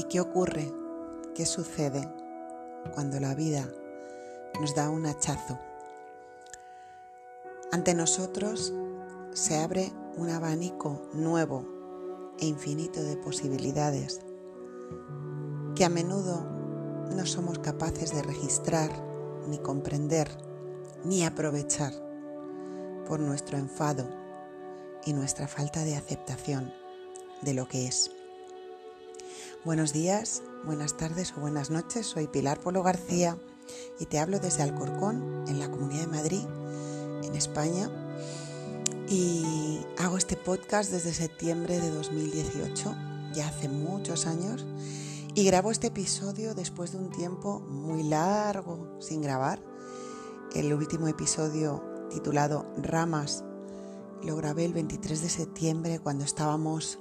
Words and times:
¿Y 0.00 0.04
qué 0.04 0.18
ocurre? 0.18 0.72
¿Qué 1.34 1.44
sucede 1.44 2.10
cuando 2.94 3.20
la 3.20 3.34
vida 3.34 3.70
nos 4.58 4.74
da 4.74 4.88
un 4.88 5.04
hachazo? 5.04 5.58
Ante 7.70 7.92
nosotros 7.92 8.72
se 9.34 9.58
abre 9.58 9.92
un 10.16 10.30
abanico 10.30 11.02
nuevo 11.12 11.66
e 12.38 12.46
infinito 12.46 13.02
de 13.02 13.18
posibilidades 13.18 14.22
que 15.76 15.84
a 15.84 15.90
menudo 15.90 16.48
no 17.14 17.26
somos 17.26 17.58
capaces 17.58 18.14
de 18.14 18.22
registrar, 18.22 18.90
ni 19.48 19.58
comprender, 19.58 20.30
ni 21.04 21.26
aprovechar 21.26 21.92
por 23.06 23.20
nuestro 23.20 23.58
enfado 23.58 24.08
y 25.04 25.12
nuestra 25.12 25.46
falta 25.46 25.84
de 25.84 25.94
aceptación 25.96 26.72
de 27.42 27.52
lo 27.52 27.68
que 27.68 27.86
es. 27.86 28.10
Buenos 29.62 29.92
días, 29.92 30.42
buenas 30.64 30.96
tardes 30.96 31.34
o 31.36 31.40
buenas 31.42 31.68
noches, 31.68 32.06
soy 32.06 32.26
Pilar 32.28 32.60
Polo 32.60 32.82
García 32.82 33.36
y 33.98 34.06
te 34.06 34.18
hablo 34.18 34.38
desde 34.38 34.62
Alcorcón, 34.62 35.44
en 35.48 35.60
la 35.60 35.70
Comunidad 35.70 36.00
de 36.00 36.06
Madrid, 36.06 36.46
en 37.22 37.34
España. 37.34 37.90
Y 39.06 39.84
hago 39.98 40.16
este 40.16 40.38
podcast 40.38 40.90
desde 40.90 41.12
septiembre 41.12 41.78
de 41.78 41.90
2018, 41.90 42.96
ya 43.34 43.48
hace 43.48 43.68
muchos 43.68 44.26
años, 44.26 44.64
y 45.34 45.44
grabo 45.44 45.70
este 45.70 45.88
episodio 45.88 46.54
después 46.54 46.92
de 46.92 46.98
un 46.98 47.10
tiempo 47.10 47.60
muy 47.60 48.02
largo 48.02 48.96
sin 48.98 49.20
grabar. 49.20 49.62
El 50.54 50.72
último 50.72 51.06
episodio 51.06 51.84
titulado 52.08 52.64
Ramas 52.78 53.44
lo 54.22 54.36
grabé 54.36 54.64
el 54.64 54.72
23 54.72 55.20
de 55.20 55.28
septiembre 55.28 55.98
cuando 55.98 56.24
estábamos 56.24 56.98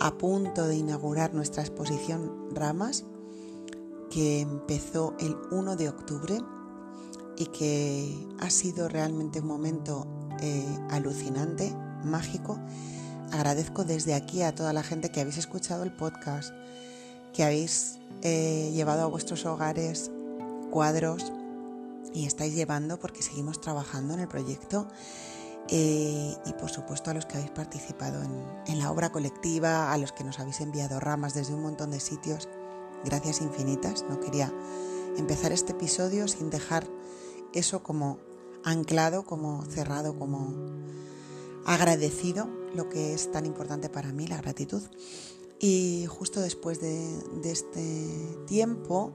a 0.00 0.16
punto 0.16 0.66
de 0.66 0.76
inaugurar 0.76 1.34
nuestra 1.34 1.62
exposición 1.62 2.48
Ramas, 2.54 3.04
que 4.10 4.40
empezó 4.40 5.14
el 5.20 5.36
1 5.50 5.76
de 5.76 5.88
octubre 5.88 6.40
y 7.36 7.46
que 7.46 8.28
ha 8.40 8.50
sido 8.50 8.88
realmente 8.88 9.40
un 9.40 9.46
momento 9.46 10.06
eh, 10.40 10.66
alucinante, 10.90 11.76
mágico. 12.02 12.58
Agradezco 13.30 13.84
desde 13.84 14.14
aquí 14.14 14.42
a 14.42 14.54
toda 14.54 14.72
la 14.72 14.82
gente 14.82 15.10
que 15.10 15.20
habéis 15.20 15.36
escuchado 15.36 15.84
el 15.84 15.92
podcast, 15.92 16.52
que 17.34 17.44
habéis 17.44 17.98
eh, 18.22 18.70
llevado 18.74 19.02
a 19.02 19.06
vuestros 19.06 19.44
hogares 19.44 20.10
cuadros 20.70 21.30
y 22.14 22.24
estáis 22.24 22.54
llevando 22.54 22.98
porque 22.98 23.22
seguimos 23.22 23.60
trabajando 23.60 24.14
en 24.14 24.20
el 24.20 24.28
proyecto 24.28 24.88
eh, 25.72 26.36
y 26.44 26.52
por 26.54 26.68
supuesto 26.68 27.10
a 27.10 27.14
los 27.14 27.26
que 27.26 27.36
habéis 27.36 27.52
participado 27.52 28.20
en, 28.22 28.78
la 28.78 28.90
obra 28.90 29.12
colectiva, 29.12 29.92
a 29.92 29.98
los 29.98 30.10
que 30.10 30.24
nos 30.24 30.40
habéis 30.40 30.60
enviado 30.60 30.98
ramas 30.98 31.32
desde 31.32 31.54
un 31.54 31.62
montón 31.62 31.92
de 31.92 32.00
sitios. 32.00 32.48
Gracias 33.04 33.40
infinitas. 33.40 34.04
No 34.08 34.18
quería 34.18 34.52
empezar 35.16 35.52
este 35.52 35.72
episodio 35.72 36.26
sin 36.26 36.50
dejar 36.50 36.88
eso 37.52 37.84
como 37.84 38.18
anclado, 38.64 39.24
como 39.24 39.64
cerrado, 39.64 40.18
como 40.18 40.54
agradecido, 41.64 42.48
lo 42.74 42.88
que 42.88 43.14
es 43.14 43.30
tan 43.30 43.46
importante 43.46 43.88
para 43.88 44.12
mí, 44.12 44.26
la 44.26 44.38
gratitud. 44.38 44.82
Y 45.60 46.06
justo 46.08 46.40
después 46.40 46.80
de 46.80 47.20
este 47.44 48.38
tiempo, 48.46 49.12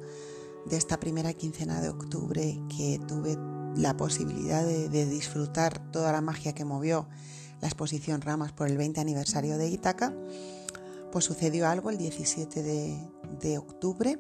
de 0.65 0.77
esta 0.77 0.99
primera 0.99 1.33
quincena 1.33 1.81
de 1.81 1.89
octubre 1.89 2.59
que 2.75 2.99
tuve 3.07 3.37
la 3.75 3.97
posibilidad 3.97 4.65
de, 4.65 5.05
disfrutar 5.05 5.91
toda 5.91 6.11
la 6.11 6.21
magia 6.21 6.53
que 6.53 6.65
movió 6.65 7.07
la 7.61 7.67
exposición 7.67 8.21
Ramas 8.21 8.51
por 8.51 8.67
el 8.67 8.77
20 8.77 8.99
aniversario 9.01 9.57
de 9.57 9.69
Ítaca, 9.69 10.13
pues 11.11 11.25
sucedió 11.25 11.67
algo 11.67 11.89
el 11.89 11.97
17 11.97 12.63
de, 12.63 13.57
octubre, 13.57 14.19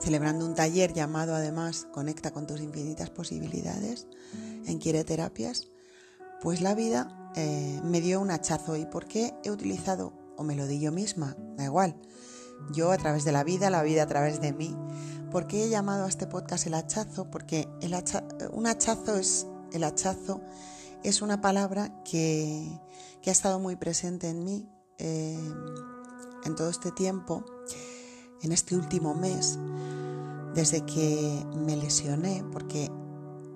celebrando 0.00 0.46
un 0.46 0.54
taller 0.54 0.92
llamado 0.92 1.34
además 1.34 1.86
Conecta 1.92 2.32
con 2.32 2.46
tus 2.46 2.60
infinitas 2.60 3.10
posibilidades 3.10 4.06
en 4.66 4.78
Quiere 4.78 5.04
Terapias, 5.04 5.68
pues 6.42 6.60
la 6.60 6.74
vida 6.74 7.32
eh, 7.36 7.80
me 7.84 8.00
dio 8.00 8.20
un 8.20 8.30
hachazo. 8.30 8.76
¿Y 8.76 8.84
por 8.84 9.06
qué 9.06 9.32
he 9.44 9.50
utilizado, 9.50 10.12
o 10.36 10.42
me 10.42 10.56
lo 10.56 10.66
di 10.66 10.80
yo 10.80 10.92
misma, 10.92 11.36
da 11.56 11.64
igual, 11.64 11.96
yo 12.72 12.92
a 12.92 12.96
través 12.96 13.24
de 13.24 13.32
la 13.32 13.44
vida, 13.44 13.70
la 13.70 13.82
vida 13.82 14.02
a 14.02 14.06
través 14.06 14.40
de 14.40 14.52
mí, 14.52 14.76
¿Por 15.34 15.48
qué 15.48 15.64
he 15.64 15.68
llamado 15.68 16.04
a 16.04 16.08
este 16.08 16.28
podcast 16.28 16.64
el 16.68 16.74
hachazo? 16.74 17.28
Porque 17.28 17.68
el 17.80 17.92
un 18.52 18.68
hachazo 18.68 19.16
es 19.16 19.48
el 19.72 19.82
hachazo 19.82 20.40
es 21.02 21.22
una 21.22 21.40
palabra 21.40 22.02
que, 22.04 22.80
ha 23.26 23.30
estado 23.30 23.58
muy 23.58 23.74
presente 23.74 24.28
en 24.28 24.44
mí 24.44 24.68
eh, 24.98 25.36
en 26.44 26.54
todo 26.54 26.70
este 26.70 26.92
tiempo, 26.92 27.44
en 28.42 28.52
este 28.52 28.76
último 28.76 29.14
mes, 29.14 29.58
desde 30.54 30.82
que 30.86 31.44
me 31.56 31.76
lesioné, 31.76 32.44
porque 32.52 32.90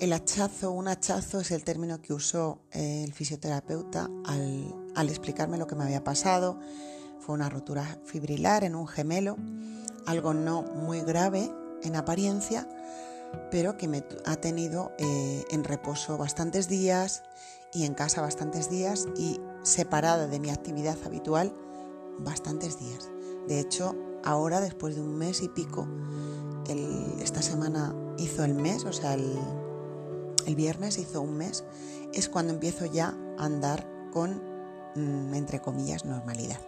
el 0.00 0.12
hachazo, 0.12 0.72
un 0.72 0.88
hachazo 0.88 1.38
es 1.38 1.52
el 1.52 1.62
término 1.62 2.02
que 2.02 2.12
usó 2.12 2.60
eh, 2.72 3.04
el 3.04 3.12
fisioterapeuta 3.12 4.10
al, 4.24 4.74
al 4.96 5.08
explicarme 5.08 5.58
lo 5.58 5.68
que 5.68 5.76
me 5.76 5.84
había 5.84 6.02
pasado. 6.02 6.58
Fue 7.20 7.34
una 7.34 7.48
rotura 7.48 7.98
fibrilar 8.04 8.64
en 8.64 8.74
un 8.74 8.86
gemelo, 8.86 9.36
algo 10.06 10.34
no 10.34 10.62
muy 10.62 11.00
grave, 11.00 11.52
en 11.82 11.96
apariencia, 11.96 12.68
pero 13.50 13.76
que 13.76 13.88
me 13.88 14.04
ha 14.24 14.36
tenido 14.36 14.92
eh, 14.98 15.44
en 15.50 15.64
reposo 15.64 16.16
bastantes 16.16 16.68
días 16.68 17.22
y 17.72 17.84
en 17.84 17.94
casa 17.94 18.22
bastantes 18.22 18.70
días 18.70 19.06
y 19.16 19.40
separada 19.62 20.26
de 20.26 20.40
mi 20.40 20.50
actividad 20.50 20.96
habitual 21.04 21.54
bastantes 22.18 22.78
días. 22.78 23.10
De 23.46 23.60
hecho, 23.60 23.94
ahora 24.24 24.60
después 24.60 24.94
de 24.94 25.02
un 25.02 25.16
mes 25.16 25.42
y 25.42 25.48
pico, 25.48 25.86
esta 27.22 27.40
semana 27.40 27.94
hizo 28.18 28.44
el 28.44 28.54
mes, 28.54 28.84
o 28.84 28.92
sea, 28.92 29.14
el, 29.14 29.38
viernes 30.54 30.98
hizo 30.98 31.20
un 31.20 31.36
mes, 31.36 31.64
es 32.12 32.28
cuando 32.28 32.52
empiezo 32.52 32.86
ya 32.86 33.14
a 33.38 33.44
andar 33.44 33.86
con, 34.12 34.42
mm, 34.96 35.34
entre 35.34 35.60
comillas, 35.60 36.04
normalidad. 36.04 36.58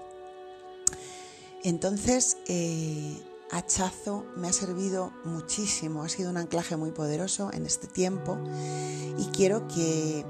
Entonces, 1.62 2.38
eh, 2.46 3.20
hachazo 3.50 4.24
me 4.36 4.48
ha 4.48 4.52
servido 4.52 5.12
muchísimo, 5.24 6.02
ha 6.02 6.08
sido 6.08 6.30
un 6.30 6.38
anclaje 6.38 6.76
muy 6.76 6.90
poderoso 6.90 7.50
en 7.52 7.66
este 7.66 7.86
tiempo 7.86 8.38
y 9.18 9.24
quiero 9.26 9.68
que 9.68 10.24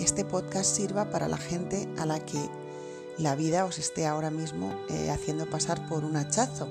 este 0.00 0.24
podcast 0.24 0.74
sirva 0.74 1.10
para 1.10 1.28
la 1.28 1.36
gente 1.36 1.88
a 1.98 2.06
la 2.06 2.24
que 2.24 2.38
la 3.18 3.36
vida 3.36 3.66
os 3.66 3.78
esté 3.78 4.06
ahora 4.06 4.30
mismo 4.30 4.72
eh, 4.88 5.10
haciendo 5.10 5.48
pasar 5.48 5.86
por 5.88 6.04
un 6.04 6.16
hachazo. 6.16 6.68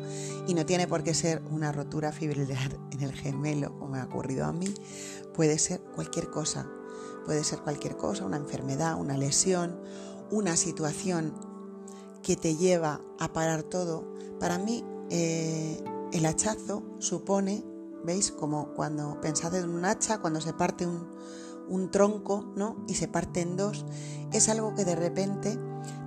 Y 0.48 0.56
no 0.56 0.66
tiene 0.66 0.88
por 0.88 1.04
qué 1.04 1.14
ser 1.14 1.42
una 1.52 1.72
rotura 1.72 2.12
fibrilar 2.12 2.80
en 2.92 3.02
el 3.02 3.14
gemelo 3.14 3.78
como 3.78 3.92
me 3.92 4.00
ha 4.00 4.06
ocurrido 4.06 4.46
a 4.46 4.52
mí, 4.52 4.74
puede 5.36 5.60
ser 5.60 5.82
cualquier 5.96 6.32
cosa, 6.32 6.68
puede 7.26 7.44
ser 7.44 7.60
cualquier 7.60 7.96
cosa, 7.96 8.26
una 8.26 8.38
enfermedad, 8.38 9.00
una 9.00 9.18
lesión, 9.18 9.80
una 10.32 10.58
situación 10.58 11.51
que 12.22 12.36
te 12.36 12.56
lleva 12.56 13.02
a 13.20 13.34
parar 13.34 13.64
todo. 13.64 14.06
Para 14.40 14.58
mí 14.58 14.84
eh, 15.10 15.84
el 16.12 16.26
hachazo 16.26 16.84
supone, 17.00 17.64
¿veis? 18.04 18.32
Como 18.32 18.74
cuando 18.74 19.20
pensad 19.22 19.56
en 19.56 19.70
un 19.70 19.86
hacha, 19.86 20.20
cuando 20.20 20.42
se 20.42 20.54
parte 20.54 20.88
un, 20.88 21.92
tronco, 21.92 22.52
¿no? 22.56 22.84
Y 22.88 22.96
se 22.96 23.08
parte 23.08 23.42
en 23.42 23.56
dos, 23.56 23.86
es 24.34 24.50
algo 24.50 24.76
que 24.76 24.84
de 24.84 24.96
repente 24.96 25.58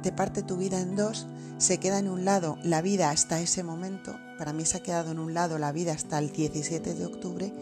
te 0.03 0.13
parte 0.13 0.43
tu 0.43 0.57
vida 0.57 0.81
en 0.81 0.95
dos, 0.95 1.27
se 1.57 1.79
queda 1.79 1.99
en 1.99 2.09
un 2.09 2.25
lado 2.25 2.59
la 2.63 2.83
vida 2.83 3.11
hasta 3.11 3.41
ese 3.41 3.63
momento, 3.63 4.15
para 4.37 4.53
mí 4.53 4.67
se 4.67 4.79
ha 4.79 4.83
quedado 4.83 5.13
en 5.13 5.19
un 5.19 5.33
lado 5.33 5.59
la 5.59 5.73
vida 5.73 5.93
hasta 5.93 6.19
el 6.19 6.33
17 6.33 6.95
de 6.95 7.07
octubre, 7.07 7.55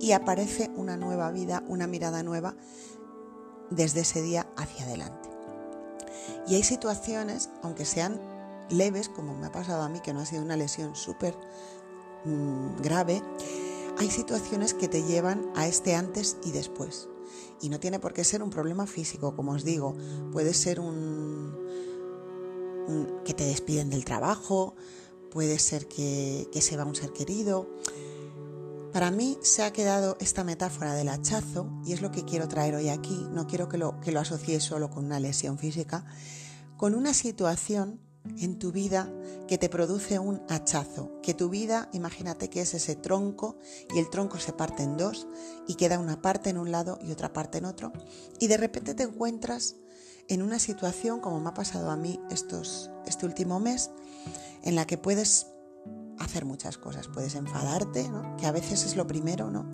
y 0.00 0.12
aparece 0.12 0.70
una 0.76 0.96
nueva 0.96 1.30
vida, 1.30 1.62
una 1.68 1.86
mirada 1.86 2.22
nueva 2.22 2.56
desde 3.70 4.00
ese 4.00 4.22
día 4.22 4.46
hacia 4.56 4.86
adelante. 4.86 5.31
Y 6.46 6.54
hay 6.54 6.62
situaciones, 6.62 7.50
aunque 7.62 7.84
sean 7.84 8.20
leves, 8.70 9.08
como 9.08 9.34
me 9.34 9.46
ha 9.46 9.52
pasado 9.52 9.82
a 9.82 9.88
mí, 9.88 10.00
que 10.00 10.12
no 10.12 10.20
ha 10.20 10.26
sido 10.26 10.42
una 10.42 10.56
lesión 10.56 10.96
súper 10.96 11.36
mm, 12.24 12.80
grave, 12.82 13.22
hay 13.98 14.10
situaciones 14.10 14.74
que 14.74 14.88
te 14.88 15.02
llevan 15.02 15.50
a 15.54 15.66
este 15.66 15.94
antes 15.94 16.36
y 16.44 16.52
después. 16.52 17.08
Y 17.60 17.68
no 17.68 17.78
tiene 17.78 18.00
por 18.00 18.12
qué 18.12 18.24
ser 18.24 18.42
un 18.42 18.50
problema 18.50 18.86
físico, 18.86 19.36
como 19.36 19.52
os 19.52 19.64
digo, 19.64 19.94
puede 20.32 20.54
ser 20.54 20.80
un, 20.80 21.56
que 23.24 23.34
te 23.34 23.44
despiden 23.44 23.90
del 23.90 24.04
trabajo, 24.04 24.74
puede 25.30 25.58
ser 25.58 25.86
que, 25.86 26.48
se 26.52 26.76
va 26.76 26.84
un 26.84 26.94
ser 26.94 27.12
querido. 27.12 27.68
Para 28.92 29.10
mí 29.10 29.38
se 29.40 29.62
ha 29.62 29.72
quedado 29.72 30.18
esta 30.20 30.44
metáfora 30.44 30.94
del 30.94 31.08
hachazo 31.08 31.66
y 31.86 31.94
es 31.94 32.02
lo 32.02 32.12
que 32.12 32.26
quiero 32.26 32.46
traer 32.46 32.74
hoy 32.74 32.90
aquí. 32.90 33.26
No 33.30 33.46
quiero 33.46 33.66
que 33.66 33.78
lo, 33.78 33.98
que 34.00 34.12
lo 34.12 34.20
asociéis 34.20 34.64
solo 34.64 34.90
con 34.90 35.06
una 35.06 35.18
lesión 35.18 35.56
física, 35.56 36.04
con 36.76 36.94
una 36.94 37.14
situación 37.14 38.00
en 38.38 38.58
tu 38.58 38.70
vida 38.70 39.10
que 39.48 39.56
te 39.56 39.70
produce 39.70 40.18
un 40.18 40.42
hachazo, 40.48 41.10
que 41.22 41.32
tu 41.32 41.48
vida, 41.48 41.88
imagínate 41.92 42.50
que 42.50 42.60
es 42.60 42.74
ese 42.74 42.94
tronco 42.94 43.56
y 43.94 43.98
el 43.98 44.10
tronco 44.10 44.38
se 44.38 44.52
parte 44.52 44.82
en 44.82 44.98
dos 44.98 45.26
y 45.66 45.74
queda 45.74 45.98
una 45.98 46.20
parte 46.20 46.50
en 46.50 46.58
un 46.58 46.70
lado 46.70 46.98
y 47.02 47.12
otra 47.12 47.32
parte 47.32 47.58
en 47.58 47.64
otro 47.64 47.92
y 48.38 48.46
de 48.46 48.58
repente 48.58 48.94
te 48.94 49.04
encuentras 49.04 49.76
en 50.28 50.42
una 50.42 50.58
situación 50.58 51.20
como 51.20 51.40
me 51.40 51.48
ha 51.48 51.54
pasado 51.54 51.90
a 51.90 51.96
mí 51.96 52.20
estos, 52.30 52.90
este 53.06 53.26
último 53.26 53.58
mes 53.58 53.90
en 54.62 54.76
la 54.76 54.86
que 54.86 54.98
puedes 54.98 55.46
hacer 56.18 56.44
muchas 56.44 56.78
cosas. 56.78 57.08
Puedes 57.08 57.34
enfadarte, 57.34 58.10
que 58.38 58.46
a 58.46 58.52
veces 58.52 58.84
es 58.84 58.96
lo 58.96 59.06
primero, 59.06 59.50
¿no? 59.50 59.66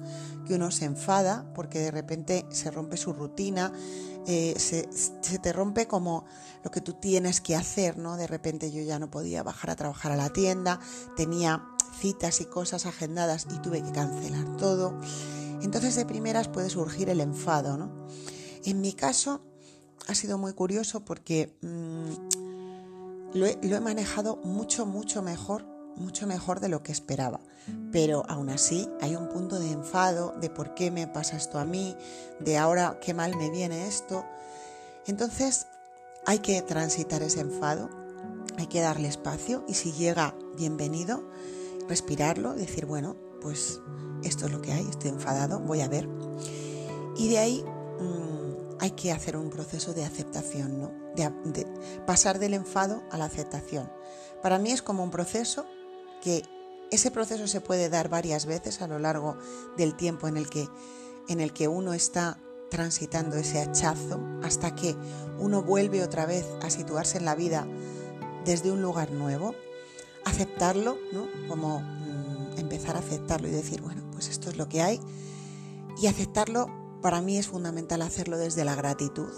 que 0.47 0.55
uno 0.55 0.71
se 0.71 0.87
enfada 0.87 1.53
porque 1.55 1.79
de 1.79 1.91
repente 1.91 2.47
se 2.51 2.71
rompe 2.71 2.97
su 2.97 3.13
rutina, 3.13 3.73
eh, 4.27 4.55
se, 4.59 4.89
te 5.39 5.53
rompe 5.53 5.87
como 5.87 6.25
lo 6.65 6.71
que 6.71 6.81
tú 6.81 6.95
tienes 6.95 7.41
que 7.41 7.57
hacer. 7.57 7.99
¿no? 7.99 8.17
De 8.17 8.27
repente 8.27 8.73
yo 8.73 8.83
ya 8.83 8.99
no 8.99 9.11
podía 9.11 9.43
bajar 9.43 9.71
a 9.71 9.77
trabajar 9.77 10.13
a 10.13 10.17
la 10.17 10.31
tienda, 10.31 10.81
tenía 11.17 11.65
citas 12.01 12.41
y 12.41 12.47
cosas 12.47 12.87
agendadas 12.87 13.47
y 13.55 13.59
tuve 13.59 13.83
que 13.83 13.93
cancelar 13.93 14.57
todo. 14.57 14.99
Entonces 15.63 15.97
de 15.97 16.07
primeras 16.07 16.49
puede 16.49 16.71
surgir 16.71 17.11
el 17.11 17.21
enfado. 17.21 17.91
En 18.65 18.81
mi 18.81 18.93
caso 18.93 19.43
ha 20.07 20.15
sido 20.15 20.39
muy 20.39 20.55
curioso 20.55 21.05
porque 21.05 21.57
mm, 21.61 23.35
lo 23.35 23.47
he 23.47 23.81
manejado 23.81 24.37
mucho, 24.37 24.87
mucho 24.87 25.23
mejor 25.23 25.78
mucho 25.99 26.27
mejor 26.27 26.61
de 26.61 26.69
lo 26.69 26.83
que 26.83 26.93
esperaba. 26.93 27.41
Pero 27.93 28.25
aún 28.29 28.51
así 28.51 28.89
hay 29.01 29.17
un 29.17 29.29
punto 29.29 29.59
de 29.59 29.71
enfado, 29.71 30.35
de 30.41 30.51
por 30.51 30.75
qué 30.75 30.91
me 30.91 31.07
pasa 31.07 31.37
esto 31.37 31.59
a 31.59 31.65
mí, 31.65 31.97
de 32.41 32.57
ahora 32.57 32.99
qué 33.01 33.15
mal 33.15 33.37
me 33.37 33.51
viene 33.51 33.87
esto. 33.87 34.25
Entonces 35.07 35.67
hay 36.27 36.39
que 36.39 36.61
transitar 36.63 37.23
ese 37.23 37.41
enfado, 37.41 37.91
hay 38.57 38.67
que 38.67 38.81
darle 38.81 39.09
espacio 39.09 39.65
y 39.69 39.75
si 39.75 39.93
llega, 39.93 40.35
bienvenido, 40.57 41.29
respirarlo, 41.89 42.55
decir, 42.55 42.87
bueno, 42.87 43.17
pues 43.41 43.81
esto 44.23 44.47
es 44.47 44.53
lo 44.53 44.61
que 44.61 44.73
hay, 44.73 44.87
estoy 44.89 45.11
enfadado, 45.11 45.61
voy 45.61 45.81
a 45.81 45.89
ver. 45.89 46.09
Y 47.17 47.29
de 47.29 47.39
ahí 47.39 47.65
mm, 48.01 48.79
hay 48.81 48.91
que 48.93 49.13
hacer 49.13 49.37
un 49.37 49.51
proceso 49.51 49.93
de 49.93 50.05
aceptación, 50.05 50.81
¿no? 50.81 50.93
de 51.15 51.67
pasar 52.07 52.39
del 52.39 52.55
enfado 52.55 53.03
a 53.11 53.19
la 53.19 53.25
aceptación. 53.25 53.91
Para 54.43 54.59
mí 54.59 54.71
es 54.71 54.83
como 54.83 55.03
un 55.03 55.11
proceso 55.11 55.67
que 56.21 56.43
ese 56.91 57.11
proceso 57.11 57.47
se 57.47 57.61
puede 57.61 57.89
dar 57.89 58.09
varias 58.09 58.47
veces 58.47 58.81
a 58.81 58.89
lo 58.89 58.99
largo 58.99 59.37
del 59.77 59.95
tiempo 59.95 60.29
en 60.29 60.37
el 60.37 60.49
que, 60.49 60.69
en 61.29 61.41
el 61.41 61.53
que 61.53 61.69
uno 61.69 61.93
está 61.93 62.39
transitando 62.71 63.37
ese 63.37 63.61
hachazo 63.61 64.21
hasta 64.43 64.75
que 64.75 64.95
uno 65.39 65.63
vuelve 65.63 66.03
otra 66.03 66.27
vez 66.27 66.47
a 66.63 66.71
situarse 66.71 67.19
en 67.19 67.25
la 67.25 67.35
vida 67.35 67.67
desde 68.45 68.71
un 68.71 68.83
lugar 68.83 69.11
nuevo, 69.11 69.55
aceptarlo, 70.25 70.99
¿no? 71.13 71.27
como 71.49 71.81
mm, 71.81 72.59
empezar 72.59 72.97
a 72.97 73.01
aceptarlo 73.01 73.49
y 73.49 73.53
decir, 73.53 73.81
bueno, 73.83 74.03
pues 74.13 74.29
esto 74.29 74.51
es 74.51 74.57
lo 74.57 74.69
que 74.69 74.83
hay. 74.83 75.01
Y 76.01 76.07
aceptarlo 76.07 76.69
para 77.03 77.21
mí 77.21 77.39
es 77.39 77.49
fundamental 77.49 78.03
hacerlo 78.03 78.39
desde 78.39 78.65
la 78.65 78.75
gratitud, 78.75 79.33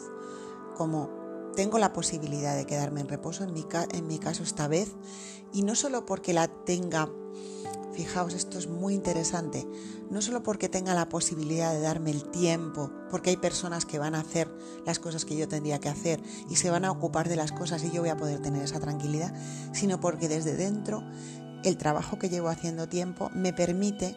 como 0.77 1.20
tengo 1.61 1.79
la 1.79 1.93
posibilidad 1.93 2.57
de 2.57 2.65
quedarme 2.65 3.03
en 3.03 3.09
reposo, 3.09 3.45
en 3.45 3.53
mi, 3.53 3.67
en 3.93 4.07
mi 4.07 4.19
caso 4.19 4.43
esta 4.43 4.67
vez, 4.67 4.95
y 5.53 5.61
no 5.61 5.75
solo 5.75 6.07
porque 6.07 6.33
la 6.33 6.49
tenga, 6.49 7.11
fijaos, 7.93 8.33
esto 8.33 8.59
es 8.59 8.67
muy 8.67 8.95
interesante, 8.95 9.67
no 10.11 10.23
solo 10.23 10.43
porque 10.43 10.71
tenga 10.71 10.95
la 10.95 11.11
posibilidad 11.11 11.75
de 11.75 11.81
darme 11.83 12.13
el 12.13 12.25
tiempo, 12.31 12.91
porque 13.11 13.29
hay 13.29 13.37
personas 13.37 13.85
que 13.85 13.99
van 13.99 14.15
a 14.15 14.21
hacer 14.21 14.49
las 14.87 14.99
cosas 14.99 15.27
que 15.27 15.37
yo 15.37 15.49
tendría 15.49 15.81
que 15.81 15.91
hacer 15.91 16.23
y 16.49 16.57
se 16.57 16.71
van 16.71 16.87
a 16.87 16.91
ocupar 16.91 17.29
de 17.29 17.37
las 17.37 17.53
cosas 17.53 17.85
y 17.85 17.91
yo 17.91 18.01
voy 18.01 18.09
a 18.09 18.17
poder 18.17 18.41
tener 18.41 18.63
esa 18.63 18.81
tranquilidad, 18.81 19.35
sino 19.75 20.01
porque 20.01 20.29
desde 20.29 20.57
dentro 20.57 21.05
el 21.63 21.77
trabajo 21.77 22.19
que 22.19 22.31
llevo 22.31 22.49
haciendo 22.49 22.89
tiempo 22.89 23.31
me 23.35 23.53
permite 23.53 24.17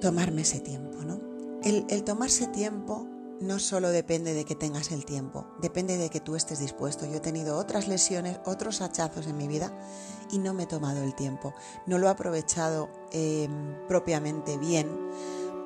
tomarme 0.00 0.42
ese 0.42 0.58
tiempo, 0.58 1.04
¿no? 1.04 1.20
El, 1.62 1.86
el 1.88 2.02
tomarse 2.02 2.48
tiempo 2.48 3.06
no 3.42 3.58
solo 3.58 3.90
depende 3.90 4.34
de 4.34 4.44
que 4.44 4.54
tengas 4.54 4.92
el 4.92 5.04
tiempo, 5.04 5.46
depende 5.60 5.96
de 5.96 6.10
que 6.10 6.20
tú 6.20 6.36
estés 6.36 6.60
dispuesto. 6.60 7.06
Yo 7.06 7.16
he 7.16 7.20
tenido 7.20 7.58
otras 7.58 7.88
lesiones, 7.88 8.38
otros 8.46 8.80
hachazos 8.80 9.26
en 9.26 9.36
mi 9.36 9.48
vida 9.48 9.76
y 10.30 10.38
no 10.38 10.54
me 10.54 10.62
he 10.62 10.66
tomado 10.66 11.02
el 11.02 11.14
tiempo. 11.14 11.52
No 11.86 11.98
lo 11.98 12.06
he 12.06 12.10
aprovechado 12.10 12.88
em, 13.10 13.76
propiamente 13.88 14.58
bien 14.58 14.88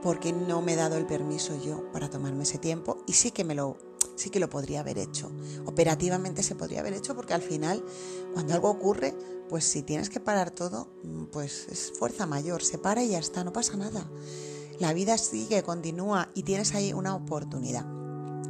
porque 0.02 0.32
no 0.32 0.62
me 0.62 0.72
he 0.72 0.76
dado 0.76 0.96
el 0.96 1.06
permiso 1.06 1.54
yo 1.62 1.90
para 1.92 2.08
tomarme 2.08 2.44
ese 2.44 2.58
tiempo 2.58 2.98
y 3.06 3.12
sí 3.12 3.30
que 3.30 3.44
me 3.44 3.54
lo 3.54 3.76
sí 4.16 4.30
que 4.30 4.40
lo 4.40 4.48
podría 4.48 4.80
haber 4.80 4.96
hecho. 4.96 5.30
Operativamente 5.66 6.42
se 6.42 6.54
podría 6.54 6.80
haber 6.80 6.94
hecho 6.94 7.14
porque 7.14 7.34
al 7.34 7.42
final 7.42 7.84
cuando 8.32 8.54
algo 8.54 8.70
ocurre, 8.70 9.14
pues 9.50 9.64
si 9.64 9.82
tienes 9.82 10.08
que 10.08 10.20
parar 10.20 10.50
todo, 10.50 10.88
pues 11.30 11.66
es 11.70 11.92
fuerza 11.98 12.26
mayor, 12.26 12.62
se 12.62 12.78
para 12.78 13.02
y 13.02 13.10
ya 13.10 13.18
está, 13.18 13.44
no 13.44 13.52
pasa 13.52 13.76
nada 13.76 14.08
la 14.78 14.92
vida 14.92 15.18
sigue, 15.18 15.62
continúa 15.62 16.28
y 16.34 16.42
tienes 16.42 16.74
ahí 16.74 16.92
una 16.92 17.14
oportunidad. 17.14 17.86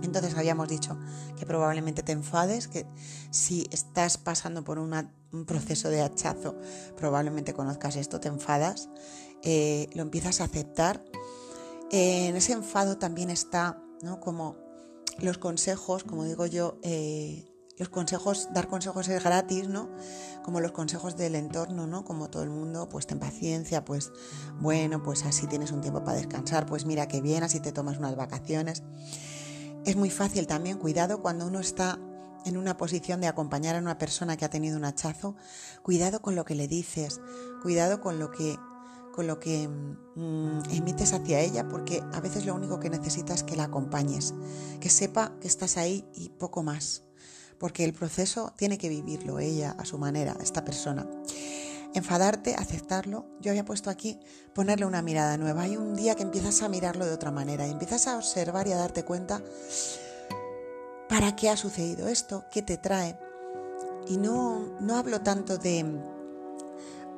Entonces 0.02 0.36
habíamos 0.36 0.68
dicho 0.68 0.98
que 1.38 1.46
probablemente 1.46 2.02
te 2.02 2.12
enfades, 2.12 2.68
que 2.68 2.86
si 3.30 3.66
estás 3.70 4.18
pasando 4.18 4.64
por 4.64 4.78
un 4.78 5.44
proceso 5.46 5.88
de 5.88 6.02
hachazo, 6.02 6.56
probablemente 6.96 7.54
conozcas 7.54 7.96
esto, 7.96 8.20
te 8.20 8.28
enfadas, 8.28 8.88
eh, 9.42 9.88
lo 9.94 10.02
empiezas 10.02 10.40
a 10.40 10.44
aceptar. 10.44 11.04
Eh, 11.90 12.28
en 12.28 12.36
ese 12.36 12.52
enfado 12.52 12.98
también 12.98 13.30
está, 13.30 13.82
¿no? 14.02 14.20
Como 14.20 14.56
los 15.18 15.38
consejos, 15.38 16.04
como 16.04 16.24
digo 16.24 16.46
yo, 16.46 16.78
eh, 16.82 17.50
los 17.78 17.88
consejos, 17.90 18.48
dar 18.52 18.68
consejos 18.68 19.08
es 19.08 19.22
gratis, 19.22 19.68
¿no? 19.68 19.90
Como 20.42 20.60
los 20.60 20.72
consejos 20.72 21.16
del 21.16 21.34
entorno, 21.34 21.86
¿no? 21.86 22.04
Como 22.04 22.30
todo 22.30 22.42
el 22.42 22.50
mundo, 22.50 22.88
pues 22.88 23.06
ten 23.06 23.18
paciencia, 23.18 23.84
pues 23.84 24.12
bueno, 24.60 25.02
pues 25.02 25.24
así 25.24 25.46
tienes 25.46 25.72
un 25.72 25.82
tiempo 25.82 26.02
para 26.02 26.16
descansar, 26.16 26.66
pues 26.66 26.86
mira 26.86 27.06
qué 27.08 27.20
bien, 27.20 27.42
así 27.42 27.60
te 27.60 27.72
tomas 27.72 27.98
unas 27.98 28.16
vacaciones. 28.16 28.82
Es 29.84 29.96
muy 29.96 30.10
fácil 30.10 30.46
también, 30.46 30.78
cuidado 30.78 31.20
cuando 31.20 31.46
uno 31.46 31.60
está 31.60 31.98
en 32.46 32.56
una 32.56 32.76
posición 32.76 33.20
de 33.20 33.26
acompañar 33.26 33.76
a 33.76 33.80
una 33.80 33.98
persona 33.98 34.36
que 34.36 34.44
ha 34.44 34.50
tenido 34.50 34.78
un 34.78 34.84
hachazo, 34.84 35.36
cuidado 35.82 36.22
con 36.22 36.34
lo 36.34 36.44
que 36.44 36.54
le 36.54 36.68
dices, 36.68 37.20
cuidado 37.62 38.00
con 38.00 38.18
lo 38.18 38.30
que 38.30 38.58
con 39.14 39.26
lo 39.26 39.40
que 39.40 39.66
mm, 39.66 40.70
emites 40.72 41.14
hacia 41.14 41.40
ella, 41.40 41.66
porque 41.68 42.02
a 42.12 42.20
veces 42.20 42.44
lo 42.44 42.54
único 42.54 42.78
que 42.78 42.90
necesitas 42.90 43.36
es 43.36 43.42
que 43.44 43.56
la 43.56 43.64
acompañes, 43.64 44.34
que 44.78 44.90
sepa 44.90 45.32
que 45.40 45.48
estás 45.48 45.78
ahí 45.78 46.06
y 46.14 46.28
poco 46.28 46.62
más 46.62 47.05
porque 47.58 47.84
el 47.84 47.92
proceso 47.92 48.52
tiene 48.56 48.78
que 48.78 48.88
vivirlo 48.88 49.38
ella 49.38 49.74
a 49.78 49.84
su 49.84 49.98
manera, 49.98 50.36
esta 50.40 50.64
persona. 50.64 51.06
Enfadarte, 51.94 52.54
aceptarlo. 52.54 53.26
Yo 53.40 53.50
había 53.50 53.64
puesto 53.64 53.88
aquí 53.88 54.18
ponerle 54.54 54.84
una 54.84 55.02
mirada 55.02 55.38
nueva. 55.38 55.62
Hay 55.62 55.76
un 55.76 55.94
día 55.94 56.14
que 56.14 56.22
empiezas 56.22 56.62
a 56.62 56.68
mirarlo 56.68 57.06
de 57.06 57.12
otra 57.12 57.30
manera 57.30 57.66
y 57.66 57.70
empiezas 57.70 58.06
a 58.06 58.16
observar 58.16 58.68
y 58.68 58.72
a 58.72 58.76
darte 58.76 59.04
cuenta 59.04 59.42
para 61.08 61.36
qué 61.36 61.48
ha 61.48 61.56
sucedido 61.56 62.08
esto, 62.08 62.44
qué 62.50 62.62
te 62.62 62.76
trae. 62.76 63.18
Y 64.08 64.18
no, 64.18 64.78
no 64.80 64.96
hablo 64.96 65.22
tanto 65.22 65.56
de 65.56 65.84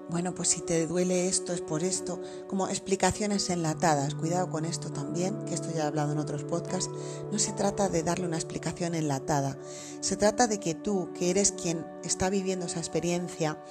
bueno, 0.09 0.35
pues 0.35 0.49
si 0.49 0.63
te 0.63 0.87
duele 0.87 1.29
esto 1.29 1.53
es 1.53 1.61
por 1.61 1.85
esto, 1.85 2.21
como 2.47 2.69
explicaciones 2.69 3.51
enlatadas. 3.51 4.15
Cuidado 4.15 4.49
con 4.49 4.65
esto 4.65 4.91
también, 4.91 5.45
que 5.45 5.55
esto 5.55 5.69
ya 5.75 5.85
he 5.85 5.87
hablado 5.87 6.13
en 6.13 6.19
otros 6.19 6.45
podcasts. 6.45 6.91
No 7.31 7.39
se 7.39 7.53
trata 7.53 7.89
de 7.91 8.03
darle 8.03 8.27
una 8.27 8.37
explicación 8.37 8.95
enlatada. 8.95 9.59
Se 10.01 10.17
trata 10.17 10.47
de 10.47 10.61
que 10.61 10.75
tú, 10.75 11.11
que 11.13 11.31
eres 11.31 11.53
quien 11.53 11.87
está 12.05 12.31
viviendo 12.31 12.67
esa 12.67 12.79
experiencia, 12.79 13.63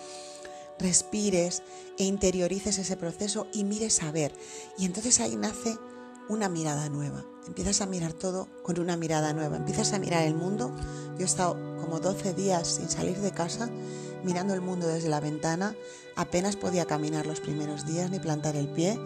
respires 0.78 1.64
e 1.98 2.04
interiorices 2.04 2.78
ese 2.78 2.98
proceso 2.98 3.48
y 3.52 3.64
mires 3.64 4.04
a 4.04 4.12
ver. 4.12 4.32
Y 4.78 4.86
entonces 4.86 5.20
ahí 5.20 5.36
nace 5.36 5.76
una 6.30 6.50
mirada 6.50 6.88
nueva. 6.90 7.26
Empiezas 7.48 7.82
a 7.82 7.88
mirar 7.88 8.14
todo 8.14 8.48
con 8.62 8.80
una 8.80 8.96
mirada 8.96 9.34
nueva. 9.34 9.58
Empiezas 9.58 9.94
a 9.94 10.00
mirar 10.00 10.24
el 10.24 10.36
mundo. 10.36 10.76
Yo 11.18 11.22
he 11.22 11.24
estado 11.24 11.54
como 11.82 12.00
12 12.00 12.34
días 12.34 12.68
sin 12.68 12.90
salir 12.90 13.18
de 13.18 13.32
casa 13.32 13.72
mirando 14.24 14.54
el 14.54 14.62
mundo 14.62 14.88
desde 14.88 15.10
la 15.10 15.20
ventana, 15.20 15.76
apenas 16.16 16.56
podía 16.56 16.86
caminar 16.86 17.26
los 17.26 17.40
primeros 17.40 17.86
días 17.86 18.10
ni 18.12 18.20
plantar 18.20 18.56
el 18.56 18.68
pie 18.70 19.00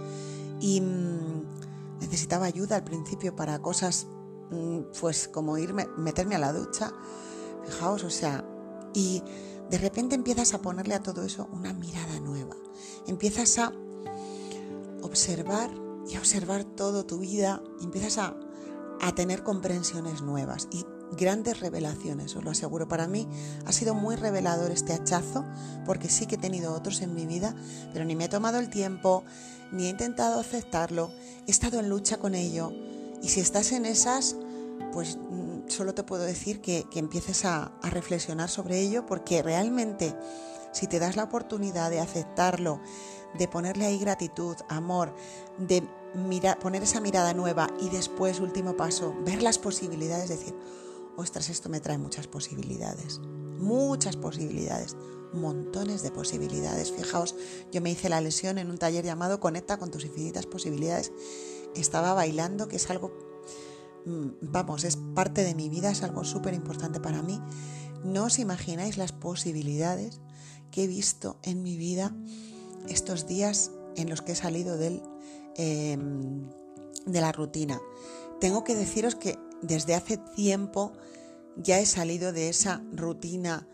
y 0.59 0.81
mm, 0.81 1.99
necesitaba 1.99 2.45
ayuda 2.45 2.77
al 2.77 2.83
principio 2.83 3.35
para 3.35 3.59
cosas 3.61 4.07
mm, 4.51 4.79
pues 4.99 5.27
como 5.27 5.57
irme, 5.57 5.87
meterme 5.97 6.35
a 6.35 6.39
la 6.39 6.53
ducha, 6.53 6.93
fijaos, 7.65 8.03
o 8.03 8.09
sea, 8.09 8.45
y 8.93 9.23
de 9.69 9.77
repente 9.77 10.15
empiezas 10.15 10.53
a 10.53 10.61
ponerle 10.61 10.95
a 10.95 11.03
todo 11.03 11.23
eso 11.23 11.47
una 11.51 11.73
mirada 11.73 12.19
nueva, 12.19 12.55
empiezas 13.07 13.57
a 13.57 13.71
observar 15.01 15.71
y 16.07 16.15
a 16.15 16.19
observar 16.19 16.63
todo 16.63 17.05
tu 17.05 17.19
vida, 17.19 17.61
empiezas 17.81 18.17
a, 18.17 18.35
a 18.99 19.15
tener 19.15 19.43
comprensiones 19.43 20.21
nuevas. 20.21 20.67
Y 20.71 20.85
grandes 21.17 21.59
revelaciones, 21.59 22.35
os 22.35 22.43
lo 22.43 22.51
aseguro. 22.51 22.87
Para 22.87 23.07
mí 23.07 23.27
ha 23.65 23.71
sido 23.71 23.93
muy 23.93 24.15
revelador 24.15 24.71
este 24.71 24.93
hachazo, 24.93 25.45
porque 25.85 26.09
sí 26.09 26.25
que 26.25 26.35
he 26.35 26.39
tenido 26.39 26.73
otros 26.73 27.01
en 27.01 27.13
mi 27.13 27.25
vida, 27.25 27.55
pero 27.93 28.05
ni 28.05 28.15
me 28.15 28.25
he 28.25 28.29
tomado 28.29 28.59
el 28.59 28.69
tiempo, 28.69 29.23
ni 29.71 29.85
he 29.85 29.89
intentado 29.89 30.39
aceptarlo, 30.39 31.11
he 31.47 31.51
estado 31.51 31.79
en 31.79 31.89
lucha 31.89 32.17
con 32.17 32.35
ello. 32.35 32.71
Y 33.21 33.29
si 33.29 33.39
estás 33.39 33.71
en 33.71 33.85
esas, 33.85 34.35
pues 34.91 35.17
mm, 35.17 35.69
solo 35.69 35.93
te 35.93 36.03
puedo 36.03 36.23
decir 36.23 36.61
que, 36.61 36.85
empieces 36.95 37.45
a, 37.45 37.71
reflexionar 37.83 38.49
sobre 38.49 38.79
ello 38.79 39.05
porque 39.05 39.41
realmente 39.41 40.15
si 40.71 40.87
te 40.87 40.99
das 40.99 41.15
la 41.15 41.23
oportunidad 41.23 41.89
de 41.89 41.99
aceptarlo, 41.99 42.79
de 43.37 43.47
ponerle 43.47 43.85
ahí 43.85 43.99
gratitud, 43.99 44.55
amor, 44.69 45.13
de 45.57 45.83
poner 46.61 46.83
esa 46.83 47.01
mirada 47.01 47.33
nueva 47.33 47.69
y 47.81 47.89
después, 47.89 48.39
último 48.39 48.75
paso, 48.77 49.13
ver 49.25 49.41
las 49.41 49.57
posibilidades, 49.57 50.29
decir, 50.29 50.55
ostras, 51.17 51.49
esto 51.49 51.69
me 51.69 51.79
trae 51.79 51.97
muchas 51.97 52.27
posibilidades, 52.27 53.19
muchas 53.59 54.15
posibilidades, 54.17 54.95
montones 55.33 56.03
de 56.03 56.11
posibilidades. 56.11 56.91
Fijaos, 56.91 57.35
yo 57.71 57.81
me 57.81 57.91
hice 57.91 58.09
la 58.09 58.21
lesión 58.21 58.57
en 58.57 58.69
un 58.69 58.77
taller 58.77 59.05
llamado 59.05 59.39
Conecta 59.39 59.77
con 59.77 59.91
tus 59.91 60.05
infinitas 60.05 60.45
posibilidades. 60.45 61.11
Estaba 61.75 62.13
bailando, 62.13 62.67
que 62.67 62.75
es 62.75 62.89
algo, 62.89 63.11
mm, 64.05 64.27
vamos, 64.41 64.83
es 64.83 64.97
parte 65.15 65.43
de 65.43 65.55
mi 65.55 65.69
vida, 65.69 65.91
es 65.91 66.03
algo 66.03 66.23
súper 66.23 66.53
importante 66.53 66.99
para 66.99 67.21
mí. 67.21 67.39
No 68.03 68.25
os 68.25 68.39
imagináis 68.39 68.97
las 68.97 69.11
posibilidades 69.11 70.19
que 70.71 70.85
he 70.85 70.87
visto 70.87 71.37
en 71.43 71.63
mi 71.63 71.77
vida 71.77 72.15
estos 72.87 73.27
días 73.27 73.71
en 73.95 74.09
los 74.09 74.21
que 74.21 74.31
he 74.31 74.35
salido 74.35 74.77
del, 74.77 75.01
em, 75.55 76.49
de 77.05 77.21
la 77.21 77.31
rutina. 77.31 77.79
Tengo 78.39 78.63
que 78.63 78.75
deciros 78.75 79.15
que 79.15 79.37
desde 79.61 79.95
hace 79.95 80.17
tiempo 80.17 80.93
ya 81.55 81.79
he 81.79 81.85
salido 81.85 82.31
de 82.31 82.49
esa 82.49 82.81
rutina 82.91 83.67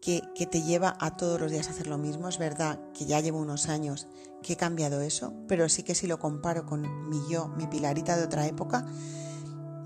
que, 0.00 0.22
te 0.50 0.62
lleva 0.62 0.96
a 0.98 1.16
todos 1.16 1.40
los 1.40 1.50
días 1.50 1.68
a 1.68 1.72
hacer 1.72 1.86
lo 1.86 1.98
mismo. 1.98 2.28
Es 2.28 2.38
verdad 2.38 2.80
que 2.92 3.06
ya 3.06 3.20
llevo 3.20 3.38
unos 3.38 3.68
años 3.68 4.06
que 4.42 4.54
he 4.54 4.56
cambiado 4.56 5.00
eso, 5.00 5.34
pero 5.46 5.68
sí 5.68 5.82
que 5.82 5.94
si 5.94 6.06
lo 6.06 6.18
comparo 6.18 6.64
con 6.64 7.08
mi 7.08 7.20
yo, 7.30 7.48
mi 7.48 7.66
pilarita 7.66 8.16
de 8.16 8.24
otra 8.24 8.46
época, 8.46 8.86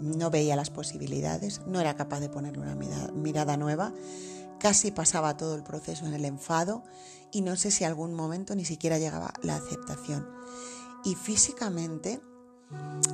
no 0.00 0.31
veía 0.31 0.57
las 0.57 0.71
posibilidades, 0.71 1.62
no 1.67 1.81
era 1.81 1.97
capaz 1.97 2.21
de 2.21 2.29
ponerle 2.29 2.62
una 2.62 2.76
mirada, 2.76 3.57
nueva, 3.57 3.93
casi 4.61 4.91
pasaba 4.91 5.37
todo 5.37 5.55
el 5.55 5.62
proceso 5.62 6.07
en 6.07 6.14
el 6.14 6.25
enfado 6.25 6.85
y 7.33 7.41
no 7.41 7.57
sé 7.57 7.71
si 7.71 7.85
algún 7.85 8.14
momento 8.14 8.55
ni 8.55 8.64
siquiera 8.64 8.99
llegaba 8.99 9.33
la 9.43 9.57
aceptación. 9.57 10.29
Y 11.05 11.17
físicamente, 11.17 12.21